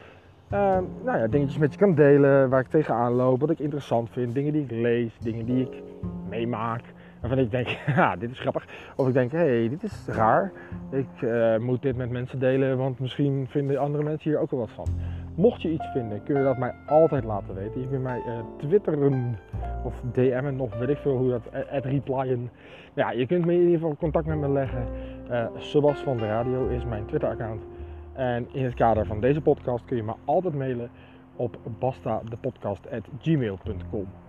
uh, 0.52 0.78
nou 1.04 1.18
ja, 1.18 1.26
dingetjes 1.26 1.58
met 1.58 1.72
je 1.72 1.78
kan 1.78 1.94
delen, 1.94 2.48
waar 2.48 2.60
ik 2.60 2.68
tegenaan 2.68 3.12
loop, 3.12 3.40
wat 3.40 3.50
ik 3.50 3.58
interessant 3.58 4.10
vind, 4.10 4.34
dingen 4.34 4.52
die 4.52 4.62
ik 4.62 4.70
lees, 4.70 5.18
dingen 5.20 5.46
die 5.46 5.60
ik 5.60 5.82
meemaak 6.28 6.82
waarvan 7.24 7.44
ik 7.44 7.50
denk, 7.50 7.68
ja, 7.96 8.16
dit 8.16 8.30
is 8.30 8.40
grappig. 8.40 8.66
Of 8.96 9.08
ik 9.08 9.14
denk, 9.14 9.32
hé, 9.32 9.38
hey, 9.38 9.68
dit 9.68 9.82
is 9.82 10.06
raar. 10.06 10.52
Ik 10.90 11.20
uh, 11.20 11.58
moet 11.58 11.82
dit 11.82 11.96
met 11.96 12.10
mensen 12.10 12.38
delen, 12.38 12.76
want 12.76 12.98
misschien 12.98 13.46
vinden 13.48 13.78
andere 13.78 14.04
mensen 14.04 14.30
hier 14.30 14.40
ook 14.40 14.50
wel 14.50 14.60
wat 14.60 14.70
van. 14.70 14.86
Mocht 15.34 15.62
je 15.62 15.70
iets 15.70 15.86
vinden, 15.92 16.22
kun 16.22 16.36
je 16.36 16.42
dat 16.42 16.58
mij 16.58 16.74
altijd 16.86 17.24
laten 17.24 17.54
weten. 17.54 17.80
Je 17.80 17.88
kunt 17.88 18.02
mij 18.02 18.22
uh, 18.26 18.38
twitteren 18.56 19.38
of 19.84 19.94
DM'en 20.12 20.60
of 20.60 20.74
weet 20.74 20.88
ik 20.88 20.98
veel 20.98 21.16
hoe 21.16 21.30
dat, 21.30 21.48
at 21.70 21.84
replyen. 21.84 22.50
Ja, 22.94 23.10
je 23.10 23.26
kunt 23.26 23.44
me 23.44 23.52
in 23.52 23.60
ieder 23.60 23.74
geval 23.74 23.96
contact 23.96 24.26
met 24.26 24.38
me 24.38 24.48
leggen. 24.48 24.86
Uh, 25.30 25.46
Sebas 25.56 25.98
van 25.98 26.16
de 26.16 26.26
Radio 26.26 26.68
is 26.68 26.84
mijn 26.84 27.06
Twitter-account. 27.06 27.62
En 28.12 28.46
in 28.52 28.64
het 28.64 28.74
kader 28.74 29.06
van 29.06 29.20
deze 29.20 29.40
podcast 29.40 29.84
kun 29.84 29.96
je 29.96 30.02
me 30.02 30.12
altijd 30.24 30.54
mailen 30.54 30.90
op 31.36 31.58
bastadepodcast.gmail.com. 31.78 34.23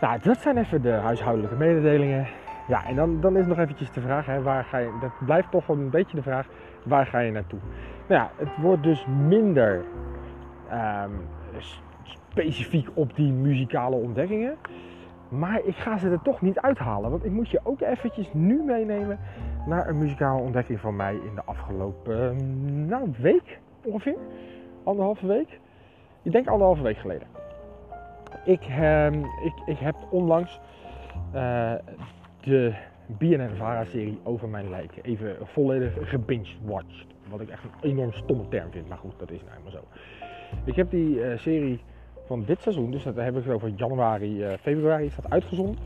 Nou, 0.00 0.18
dat 0.22 0.38
zijn 0.38 0.56
even 0.56 0.82
de 0.82 0.90
huishoudelijke 0.90 1.56
mededelingen. 1.56 2.26
Ja, 2.68 2.86
en 2.86 2.96
dan, 2.96 3.20
dan 3.20 3.36
is 3.36 3.46
nog 3.46 3.58
eventjes 3.58 3.90
de 3.92 4.00
vraag, 4.00 4.26
hè, 4.26 4.42
waar 4.42 4.64
ga 4.64 4.78
je, 4.78 4.98
dat 5.00 5.10
blijft 5.24 5.50
toch 5.50 5.68
een 5.68 5.90
beetje 5.90 6.16
de 6.16 6.22
vraag, 6.22 6.46
waar 6.84 7.06
ga 7.06 7.18
je 7.18 7.32
naartoe? 7.32 7.58
Nou 8.08 8.20
ja, 8.20 8.30
het 8.36 8.56
wordt 8.56 8.82
dus 8.82 9.06
minder 9.06 9.84
um, 10.72 11.28
specifiek 12.02 12.88
op 12.94 13.16
die 13.16 13.32
muzikale 13.32 13.96
ontdekkingen. 13.96 14.56
Maar 15.28 15.60
ik 15.64 15.76
ga 15.76 15.98
ze 15.98 16.10
er 16.10 16.22
toch 16.22 16.40
niet 16.40 16.60
uithalen, 16.60 17.10
want 17.10 17.24
ik 17.24 17.30
moet 17.30 17.50
je 17.50 17.60
ook 17.62 17.80
eventjes 17.80 18.32
nu 18.32 18.62
meenemen 18.62 19.18
naar 19.66 19.88
een 19.88 19.98
muzikale 19.98 20.42
ontdekking 20.42 20.80
van 20.80 20.96
mij 20.96 21.14
in 21.14 21.34
de 21.34 21.44
afgelopen 21.44 22.36
nou, 22.86 23.12
week 23.18 23.58
ongeveer. 23.84 24.16
Anderhalve 24.84 25.26
week. 25.26 25.60
Ik 26.22 26.32
denk 26.32 26.48
anderhalve 26.48 26.82
week 26.82 26.96
geleden. 26.96 27.45
Ik, 28.46 28.68
uh, 28.68 29.06
ik, 29.12 29.54
ik 29.66 29.78
heb 29.78 29.96
onlangs 30.10 30.60
uh, 31.34 31.72
de 32.40 32.74
BNN-Vara-serie 33.06 34.18
over 34.22 34.48
mijn 34.48 34.70
lijken 34.70 35.02
even 35.02 35.36
volledig 35.42 36.10
gebinged-watched. 36.10 37.06
Wat 37.28 37.40
ik 37.40 37.48
echt 37.48 37.64
een 37.64 37.90
enorm 37.90 38.12
stomme 38.12 38.48
term 38.48 38.70
vind, 38.70 38.88
maar 38.88 38.98
goed, 38.98 39.18
dat 39.18 39.30
is 39.30 39.40
nou 39.40 39.50
helemaal 39.50 39.70
zo. 39.70 39.84
Ik 40.64 40.76
heb 40.76 40.90
die 40.90 41.14
uh, 41.14 41.38
serie 41.38 41.80
van 42.26 42.44
dit 42.44 42.62
seizoen, 42.62 42.90
dus 42.90 43.02
dat 43.02 43.16
heb 43.16 43.36
ik 43.36 43.48
over 43.48 43.68
januari, 43.68 44.44
uh, 44.44 44.52
februari, 44.60 45.04
is 45.04 45.16
dat 45.16 45.30
uitgezonden. 45.30 45.76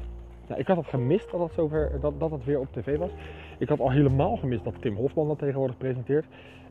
Ik 0.57 0.67
had 0.67 0.77
het 0.77 0.87
gemist 0.87 1.31
dat 1.31 1.41
het, 1.41 1.53
zover, 1.53 2.01
dat, 2.01 2.21
dat 2.21 2.31
het 2.31 2.45
weer 2.45 2.59
op 2.59 2.73
tv 2.73 2.99
was. 2.99 3.11
Ik 3.59 3.69
had 3.69 3.81
al 3.81 3.91
helemaal 3.91 4.37
gemist 4.37 4.65
dat 4.65 4.81
Tim 4.81 4.97
Hofman 4.97 5.29
dat 5.29 5.39
tegenwoordig 5.39 5.77
presenteert. 5.77 6.27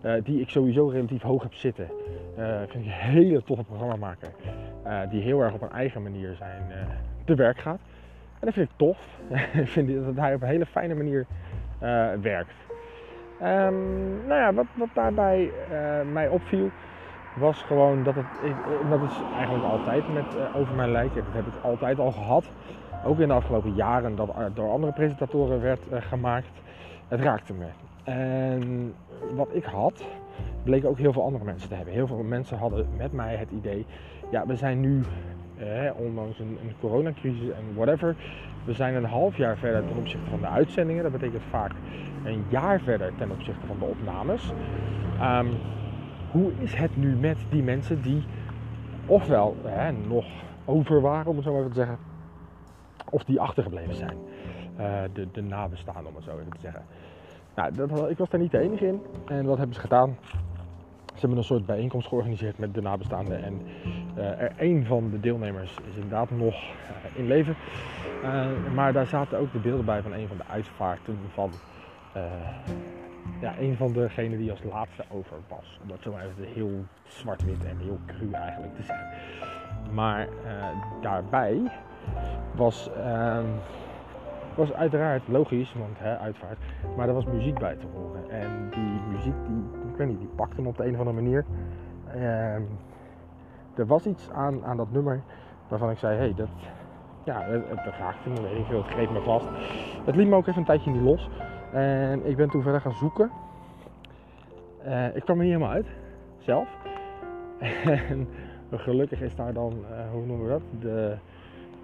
Uh, 0.05 0.13
die 0.23 0.41
ik 0.41 0.49
sowieso 0.49 0.87
relatief 0.87 1.21
hoog 1.21 1.43
heb 1.43 1.53
zitten. 1.53 1.87
Uh, 2.37 2.57
vind 2.57 2.85
ik 2.85 2.91
een 2.91 2.97
hele 2.97 3.43
toffe 3.43 3.63
programmamaker. 3.63 4.29
Uh, 4.85 4.99
die 5.09 5.21
heel 5.21 5.41
erg 5.41 5.53
op 5.53 5.61
een 5.61 5.71
eigen 5.71 6.03
manier 6.03 6.35
zijn 6.35 6.61
te 7.25 7.35
werk 7.35 7.57
gaat. 7.57 7.79
En 8.39 8.45
dat 8.45 8.53
vind 8.53 8.69
ik 8.69 8.77
tof. 8.77 9.19
ik 9.63 9.67
vind 9.67 10.05
dat 10.05 10.15
hij 10.15 10.33
op 10.33 10.41
een 10.41 10.47
hele 10.47 10.65
fijne 10.65 10.95
manier 10.95 11.25
werkt. 12.21 12.53
Um, 13.41 14.27
nou 14.27 14.41
ja, 14.41 14.53
wat, 14.53 14.65
wat 14.73 14.89
daarbij 14.93 15.51
mij 16.11 16.27
opviel 16.27 16.69
was 17.35 17.61
gewoon 17.61 18.03
dat 18.03 18.15
het, 18.15 18.25
dat 18.89 19.01
is 19.01 19.21
eigenlijk 19.35 19.65
altijd 19.65 20.13
met 20.13 20.25
over 20.55 20.75
mijn 20.75 20.91
lijken. 20.91 21.23
Dat 21.23 21.33
heb 21.33 21.47
ik 21.47 21.63
altijd 21.63 21.99
al 21.99 22.11
gehad. 22.11 22.51
Ook 23.05 23.19
in 23.19 23.27
de 23.27 23.33
afgelopen 23.33 23.73
jaren 23.73 24.15
dat 24.15 24.29
door 24.53 24.69
andere 24.69 24.91
presentatoren 24.91 25.61
werd 25.61 25.81
gemaakt. 25.89 26.61
Het 27.07 27.19
raakte 27.19 27.53
me. 27.53 27.65
En 28.09 28.93
wat 29.35 29.47
ik 29.51 29.63
had, 29.63 30.03
bleken 30.63 30.89
ook 30.89 30.97
heel 30.97 31.13
veel 31.13 31.23
andere 31.23 31.43
mensen 31.43 31.69
te 31.69 31.75
hebben. 31.75 31.93
Heel 31.93 32.07
veel 32.07 32.23
mensen 32.23 32.57
hadden 32.57 32.87
met 32.97 33.11
mij 33.11 33.35
het 33.35 33.51
idee, 33.51 33.85
ja, 34.31 34.45
we 34.45 34.55
zijn 34.55 34.79
nu, 34.79 35.03
eh, 35.57 35.91
ondanks 35.95 36.39
een, 36.39 36.57
een 36.63 36.73
coronacrisis 36.79 37.49
en 37.49 37.75
whatever, 37.75 38.15
we 38.65 38.73
zijn 38.73 38.95
een 38.95 39.05
half 39.05 39.37
jaar 39.37 39.57
verder 39.57 39.87
ten 39.87 39.97
opzichte 39.97 40.29
van 40.29 40.39
de 40.39 40.47
uitzendingen. 40.47 41.03
Dat 41.03 41.11
betekent 41.11 41.43
vaak 41.49 41.71
een 42.23 42.43
jaar 42.47 42.79
verder 42.79 43.11
ten 43.17 43.31
opzichte 43.31 43.65
van 43.67 43.79
de 43.79 43.85
opnames. 43.85 44.51
Um, 45.21 45.49
hoe 46.31 46.51
is 46.57 46.73
het 46.73 46.97
nu 46.97 47.15
met 47.15 47.37
die 47.49 47.63
mensen 47.63 48.01
die 48.01 48.23
ofwel 49.05 49.55
nog 50.07 50.25
over 50.65 51.01
waren, 51.01 51.27
om 51.27 51.35
het 51.35 51.45
zo 51.45 51.51
maar 51.51 51.59
even 51.59 51.73
te 51.73 51.79
zeggen, 51.79 51.97
of 53.09 53.23
die 53.23 53.39
achtergebleven 53.39 53.95
zijn? 53.95 54.17
Uh, 54.79 55.01
de, 55.13 55.27
de 55.31 55.41
nabestaanden, 55.41 56.07
om 56.07 56.15
het 56.15 56.23
zo 56.23 56.39
even 56.39 56.51
te 56.51 56.59
zeggen. 56.59 56.83
Nou, 57.59 58.09
ik 58.09 58.17
was 58.17 58.29
daar 58.29 58.39
niet 58.39 58.51
de 58.51 58.59
enige 58.59 58.87
in. 58.87 59.01
En 59.25 59.45
wat 59.45 59.57
hebben 59.57 59.75
ze 59.75 59.81
gedaan? 59.81 60.17
Ze 61.05 61.19
hebben 61.19 61.37
een 61.37 61.43
soort 61.43 61.65
bijeenkomst 61.65 62.07
georganiseerd 62.07 62.57
met 62.57 62.73
de 62.73 62.81
nabestaanden. 62.81 63.43
En 63.43 63.61
uh, 64.17 64.41
er 64.41 64.51
een 64.57 64.85
van 64.85 65.09
de 65.09 65.19
deelnemers 65.19 65.75
is 65.89 65.95
inderdaad 65.95 66.31
nog 66.31 66.53
uh, 66.53 67.19
in 67.19 67.27
leven. 67.27 67.55
Uh, 68.23 68.45
maar 68.75 68.93
daar 68.93 69.07
zaten 69.07 69.37
ook 69.37 69.51
de 69.51 69.59
beelden 69.59 69.85
bij 69.85 70.01
van 70.01 70.13
een 70.13 70.27
van 70.27 70.37
de 70.37 70.43
uitvaarten 70.49 71.17
van 71.33 71.51
ja, 73.41 73.53
een 73.59 73.75
van 73.75 73.93
degenen 73.93 74.37
die 74.37 74.51
als 74.51 74.63
laatste 74.63 75.03
over 75.11 75.37
was. 75.47 75.79
Om 75.81 75.87
dat 75.87 76.01
zo 76.01 76.13
heel 76.39 76.85
zwart-wit 77.03 77.65
en 77.65 77.77
heel 77.77 77.99
cru 78.05 78.31
eigenlijk 78.31 78.75
te 78.75 78.83
zeggen. 78.83 79.07
Maar 79.93 80.27
daarbij 81.01 81.61
was 82.55 82.89
ehm, 82.93 83.45
was 84.59 84.73
uiteraard 84.73 85.27
logisch, 85.27 85.73
want 85.73 85.99
hè, 85.99 86.17
uitvaart. 86.17 86.57
Maar 86.95 87.07
er 87.07 87.13
was 87.13 87.25
muziek 87.25 87.59
bij 87.59 87.75
te 87.75 87.85
horen. 87.93 88.29
En 88.29 88.69
die 88.69 89.01
muziek, 89.11 89.33
die, 89.47 89.89
ik 89.91 89.95
weet 89.97 90.07
niet, 90.07 90.19
die 90.19 90.29
pakte 90.35 90.55
hem 90.55 90.67
op 90.67 90.77
de 90.77 90.85
een 90.85 90.93
of 90.93 90.99
andere 90.99 91.21
manier. 91.21 91.45
Ehm, 92.13 92.61
er 93.75 93.85
was 93.85 94.05
iets 94.05 94.29
aan, 94.31 94.65
aan 94.65 94.77
dat 94.77 94.91
nummer 94.91 95.21
waarvan 95.67 95.89
ik 95.89 95.97
zei, 95.97 96.17
hé, 96.17 96.23
hey, 96.23 96.33
dat, 96.35 96.49
ja, 97.23 97.41
het 97.41 97.95
raakte 97.99 98.29
me, 98.29 98.41
weet 98.41 98.57
ik 98.57 98.65
veel, 98.65 98.83
het 98.83 98.91
greep 98.91 99.11
me 99.11 99.21
vast. 99.21 99.47
Het 100.05 100.15
liet 100.15 100.27
me 100.27 100.35
ook 100.35 100.47
even 100.47 100.59
een 100.59 100.65
tijdje 100.65 100.91
niet 100.91 101.01
los. 101.01 101.29
En 101.71 102.25
ik 102.25 102.35
ben 102.35 102.49
toen 102.49 102.61
verder 102.61 102.81
gaan 102.81 102.93
zoeken. 102.93 103.31
Uh, 104.85 105.15
ik 105.15 105.23
kwam 105.23 105.37
er 105.37 105.43
niet 105.43 105.53
helemaal 105.53 105.73
uit, 105.73 105.87
zelf. 106.37 106.67
En 107.85 108.27
gelukkig 108.71 109.21
is 109.21 109.35
daar 109.35 109.53
dan, 109.53 109.73
uh, 109.91 110.11
hoe 110.11 110.25
noemen 110.25 110.45
we 110.45 110.51
dat, 110.51 110.81
de 110.81 111.17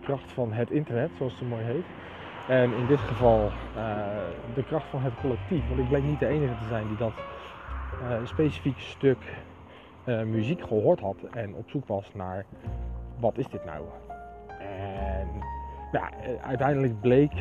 kracht 0.02 0.32
van 0.32 0.54
het 0.54 0.72
internet, 0.72 1.10
zoals 1.18 1.40
het 1.40 1.50
mooi 1.50 1.64
heet. 1.64 1.86
En 2.48 2.74
in 2.74 2.86
dit 2.88 3.00
geval 3.00 3.52
uh, 3.78 3.96
de 4.54 4.64
kracht 4.64 4.86
van 4.90 5.02
het 5.02 5.14
collectief. 5.22 5.68
Want 5.68 5.80
ik 5.80 5.88
bleek 5.88 6.04
niet 6.04 6.20
de 6.20 6.28
enige 6.28 6.54
te 6.54 6.68
zijn 6.70 6.88
die 6.88 6.98
dat 6.98 7.14
uh, 8.02 8.26
specifiek 8.26 8.80
stuk 8.80 9.18
uh, 10.06 10.22
muziek 10.22 10.62
gehoord 10.62 11.00
had 11.00 11.18
en 11.32 11.56
op 11.56 11.70
zoek 11.70 11.88
was 11.88 12.12
naar 12.14 12.46
wat 13.20 13.38
is 13.38 13.48
dit 13.48 13.66
nou. 13.66 13.82
En 14.60 15.28
uiteindelijk 16.42 17.02
bleek 17.02 17.32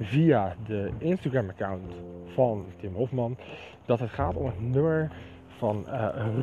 via 0.00 0.54
de 0.66 0.90
Instagram 0.98 1.48
account 1.48 1.92
van 2.34 2.64
Tim 2.76 2.94
Hofman 2.94 3.36
dat 3.84 4.00
het 4.00 4.10
gaat 4.10 4.36
om 4.36 4.46
het 4.46 4.60
nummer 4.60 5.10
van 5.46 5.86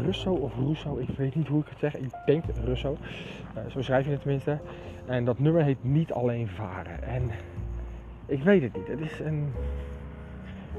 Russo 0.03 0.33
of 0.33 0.55
Russo, 0.55 0.97
ik 0.97 1.09
weet 1.17 1.35
niet 1.35 1.47
hoe 1.47 1.61
ik 1.61 1.69
het 1.69 1.79
zeg, 1.79 1.95
ik 1.95 2.11
denk 2.25 2.43
Russo, 2.63 2.97
zo 3.67 3.81
schrijf 3.81 4.05
je 4.05 4.11
het 4.11 4.21
tenminste. 4.21 4.57
En 5.05 5.25
dat 5.25 5.39
nummer 5.39 5.63
heet 5.63 5.83
Niet 5.83 6.13
Alleen 6.13 6.47
Varen. 6.47 7.03
En 7.03 7.31
ik 8.29 8.43
weet 8.43 8.61
het 8.61 8.75
niet. 8.75 8.87
Het 8.87 8.99
is 8.99 9.19
een. 9.19 9.51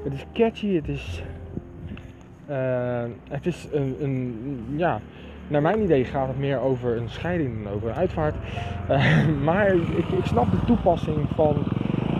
Het 0.03 0.13
is 0.13 0.25
catchy, 0.33 0.75
het 0.75 0.87
is. 0.87 1.23
Uh, 2.49 3.03
het 3.29 3.45
is 3.45 3.67
een, 3.71 4.65
Ja, 4.75 4.99
naar 5.47 5.61
mijn 5.61 5.81
idee 5.81 6.05
gaat 6.05 6.27
het 6.27 6.37
meer 6.39 6.59
over 6.59 6.97
een 6.97 7.09
scheiding 7.09 7.63
dan 7.63 7.73
over 7.73 7.89
een 7.89 7.95
uitvaart. 7.95 8.35
Uh, 8.89 9.27
maar 9.47 9.67
ik, 9.73 10.07
ik, 10.07 10.25
snap 10.25 10.51
de 10.51 10.65
toepassing 10.65 11.29
van. 11.35 11.55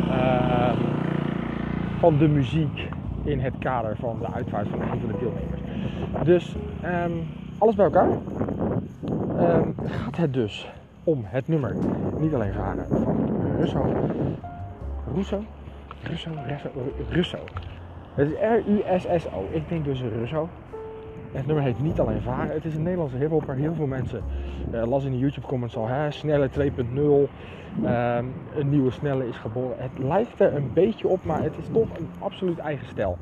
Uh, 0.07 0.73
van 2.01 2.17
de 2.17 2.27
muziek 2.27 2.87
in 3.23 3.39
het 3.39 3.53
kader 3.59 3.95
van 3.95 4.19
de 4.19 4.33
uitvaart 4.33 4.67
van 4.67 4.81
een 4.81 4.87
van 4.87 5.07
de 5.07 5.17
deelnemers. 5.19 5.61
Dus 6.23 6.55
um, 7.05 7.27
alles 7.57 7.75
bij 7.75 7.85
elkaar 7.85 8.09
um, 8.09 9.75
gaat 9.85 10.17
het 10.17 10.33
dus 10.33 10.71
om 11.03 11.21
het 11.23 11.47
nummer. 11.47 11.75
Niet 12.19 12.33
alleen 12.33 12.53
varen 12.53 12.85
van 12.87 13.29
Russo, 13.57 13.85
Russo? 15.13 15.43
Russo? 16.03 16.29
Russo? 17.09 17.37
Het 18.13 18.29
is 18.29 18.37
R-U-S-S-O. 18.39 19.47
Ik 19.51 19.69
denk 19.69 19.85
dus 19.85 20.01
Russo. 20.01 20.49
Het 21.31 21.45
nummer 21.45 21.63
heet 21.63 21.79
niet 21.79 21.99
alleen 21.99 22.21
Varen. 22.21 22.53
Het 22.53 22.65
is 22.65 22.75
een 22.75 22.83
Nederlandse 22.83 23.17
hiphopper. 23.17 23.55
Heel 23.55 23.73
veel 23.73 23.85
mensen 23.85 24.23
uh, 24.73 24.83
las 24.87 25.03
in 25.03 25.11
de 25.11 25.17
YouTube 25.17 25.47
comments 25.47 25.75
al. 25.75 25.87
Hè, 25.87 26.11
snelle 26.11 26.49
2.0. 26.49 26.57
Uh, 26.95 27.27
ehm, 27.83 28.25
een 28.55 28.69
nieuwe 28.69 28.91
snelle 28.91 29.27
is 29.27 29.37
geboren. 29.37 29.75
Het 29.77 29.97
lijkt 29.97 30.39
er 30.39 30.55
een 30.55 30.73
beetje 30.73 31.07
op, 31.07 31.25
maar 31.25 31.43
het 31.43 31.57
is 31.57 31.65
toch 31.71 31.97
een 31.97 32.09
absoluut 32.19 32.57
eigen 32.57 32.87
stijl. 32.87 33.17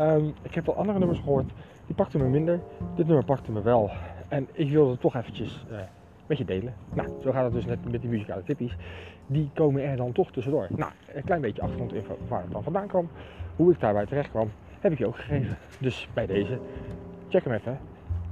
Um, 0.00 0.34
ik 0.42 0.54
heb 0.54 0.68
al 0.68 0.76
andere 0.76 0.98
nummers 0.98 1.20
gehoord. 1.20 1.52
Die 1.86 1.94
pakten 1.94 2.20
me 2.20 2.28
minder. 2.28 2.60
Dit 2.94 3.06
nummer 3.06 3.24
pakte 3.24 3.52
me 3.52 3.62
wel. 3.62 3.90
En 4.28 4.48
ik 4.52 4.70
wilde 4.70 4.90
het 4.90 5.00
toch 5.00 5.16
eventjes 5.16 5.66
uh, 5.70 5.78
met 6.26 6.38
je 6.38 6.44
delen. 6.44 6.74
Nou, 6.94 7.08
zo 7.22 7.32
gaat 7.32 7.44
het 7.44 7.52
dus 7.52 7.64
net 7.64 7.90
met 7.90 8.00
die 8.00 8.10
muzikale 8.10 8.42
tippies 8.42 8.76
die 9.26 9.50
komen 9.54 9.82
er 9.82 9.96
dan 9.96 10.12
toch 10.12 10.32
tussendoor. 10.32 10.66
Nou, 10.70 10.92
een 11.14 11.24
klein 11.24 11.40
beetje 11.40 11.62
achtergrondinfo 11.62 12.18
waar 12.28 12.42
het 12.42 12.50
dan 12.50 12.62
vandaan 12.62 12.86
kwam. 12.86 13.08
Hoe 13.56 13.72
ik 13.72 13.80
daarbij 13.80 14.06
terecht 14.06 14.30
kwam, 14.30 14.50
heb 14.80 14.92
ik 14.92 14.98
je 14.98 15.06
ook 15.06 15.16
gegeven. 15.16 15.56
Dus 15.80 16.08
bij 16.14 16.26
deze, 16.26 16.58
check 17.28 17.44
hem 17.44 17.52
even. 17.52 17.78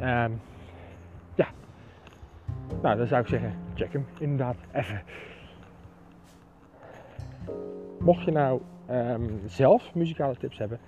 Um, 0.00 0.40
ja, 1.34 1.46
nou 2.82 2.96
dan 2.96 3.06
zou 3.06 3.20
ik 3.20 3.28
zeggen, 3.28 3.54
check 3.74 3.92
hem 3.92 4.06
inderdaad 4.18 4.56
even. 4.72 5.02
Mocht 7.98 8.24
je 8.24 8.30
nou 8.30 8.60
um, 8.90 9.40
zelf 9.46 9.94
muzikale 9.94 10.36
tips 10.36 10.58
hebben, 10.58 10.78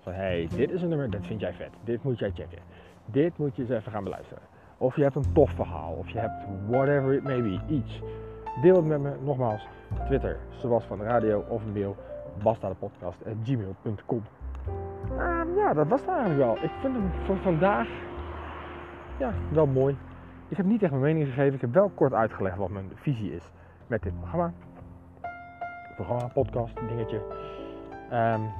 van 0.00 0.12
hey, 0.12 0.48
dit 0.56 0.70
is 0.70 0.82
een 0.82 0.88
nummer, 0.88 1.10
dat 1.10 1.26
vind 1.26 1.40
jij 1.40 1.52
vet, 1.52 1.70
dit 1.84 2.02
moet 2.02 2.18
jij 2.18 2.30
checken. 2.34 2.58
Dit 3.06 3.38
moet 3.38 3.56
je 3.56 3.62
eens 3.62 3.70
even 3.70 3.92
gaan 3.92 4.04
beluisteren. 4.04 4.42
Of 4.78 4.96
je 4.96 5.02
hebt 5.02 5.14
een 5.14 5.32
tof 5.32 5.50
verhaal, 5.50 5.92
of 5.92 6.08
je 6.08 6.18
hebt 6.18 6.44
whatever 6.68 7.12
it 7.12 7.22
may 7.22 7.42
be, 7.42 7.60
iets 7.66 8.02
Deel 8.60 8.76
het 8.76 8.84
met 8.84 9.00
me, 9.00 9.12
nogmaals, 9.22 9.68
Twitter, 10.04 10.38
zoals 10.50 10.84
van 10.84 10.98
de 10.98 11.04
radio 11.04 11.44
of 11.48 11.64
een 11.64 11.72
mail, 11.72 11.96
bastadepodcast.gmail.com 12.42 14.22
uh, 15.12 15.40
ehm, 15.40 15.54
Ja, 15.54 15.72
dat 15.72 15.88
was 15.88 16.00
het 16.00 16.08
eigenlijk 16.08 16.40
wel. 16.40 16.54
Ik 16.54 16.70
vind 16.80 16.94
hem 16.94 17.10
voor 17.24 17.36
vandaag 17.36 17.88
ja, 19.18 19.32
wel 19.52 19.66
mooi. 19.66 19.96
Ik 20.48 20.56
heb 20.56 20.66
niet 20.66 20.82
echt 20.82 20.90
mijn 20.90 21.04
mening 21.04 21.26
gegeven. 21.26 21.54
Ik 21.54 21.60
heb 21.60 21.74
wel 21.74 21.90
kort 21.94 22.12
uitgelegd 22.12 22.56
wat 22.56 22.70
mijn 22.70 22.90
visie 22.94 23.34
is 23.34 23.52
met 23.86 24.02
dit 24.02 24.18
programma. 24.18 24.52
Programma, 25.94 26.26
podcast, 26.26 26.74
dingetje. 26.88 27.20
Um, 28.12 28.50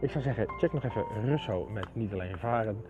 ik 0.00 0.10
zou 0.10 0.24
zeggen, 0.24 0.48
check 0.58 0.72
nog 0.72 0.84
even 0.84 1.04
Russo 1.24 1.68
met 1.72 1.86
Niet 1.92 2.12
Alleen 2.12 2.38
Varen. 2.38 2.84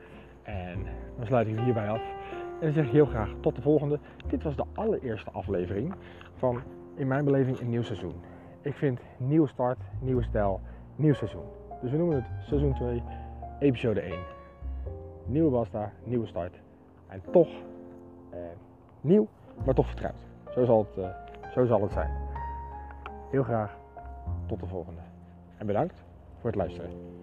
En 0.51 0.87
dan 1.17 1.27
sluit 1.27 1.49
ik 1.49 1.59
hierbij 1.59 1.89
af. 1.89 2.03
En 2.33 2.67
dan 2.67 2.73
zeg 2.73 2.85
ik 2.85 2.91
heel 2.91 3.07
graag 3.07 3.35
tot 3.41 3.57
de 3.57 3.63
volgende. 3.63 3.99
Dit 4.27 4.43
was 4.43 4.57
de 4.57 4.65
allereerste 4.75 5.31
aflevering 5.31 5.95
van 6.35 6.63
in 6.95 7.07
mijn 7.07 7.25
beleving 7.25 7.59
een 7.61 7.69
nieuw 7.69 7.83
seizoen. 7.83 8.15
Ik 8.63 8.75
vind 8.75 9.01
nieuwe 9.17 9.49
start, 9.49 9.79
nieuwe 10.01 10.23
stijl, 10.23 10.61
nieuw 10.97 11.15
seizoen. 11.15 11.45
Dus 11.83 11.91
we 11.91 11.97
noemen 11.97 12.17
het 12.17 12.47
seizoen 12.47 12.75
2, 12.75 13.03
episode 13.59 14.01
1. 14.01 14.19
Nieuwe 15.27 15.51
Basta, 15.51 15.93
nieuwe 16.05 16.27
start. 16.27 16.61
En 17.09 17.23
toch 17.31 17.49
eh, 18.31 18.39
nieuw, 19.01 19.29
maar 19.65 19.75
toch 19.75 19.87
vertrouwd. 19.87 20.27
Zo 20.55 20.65
zal, 20.65 20.87
het, 20.89 21.05
eh, 21.05 21.51
zo 21.53 21.65
zal 21.65 21.83
het 21.83 21.93
zijn. 21.93 22.11
Heel 23.31 23.43
graag 23.43 23.79
tot 24.47 24.61
de 24.61 24.67
volgende. 24.67 25.01
En 25.57 25.67
bedankt 25.67 26.05
voor 26.41 26.51
het 26.51 26.59
luisteren. 26.59 27.20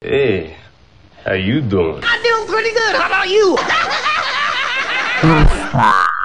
Hey. 0.00 0.56
How 1.24 1.32
you 1.32 1.60
doing? 1.60 2.04
I'm 2.04 2.22
doing 2.22 2.46
pretty 2.46 2.70
good. 2.70 2.94
How 2.94 3.08
about 3.08 3.28
you? 3.28 3.58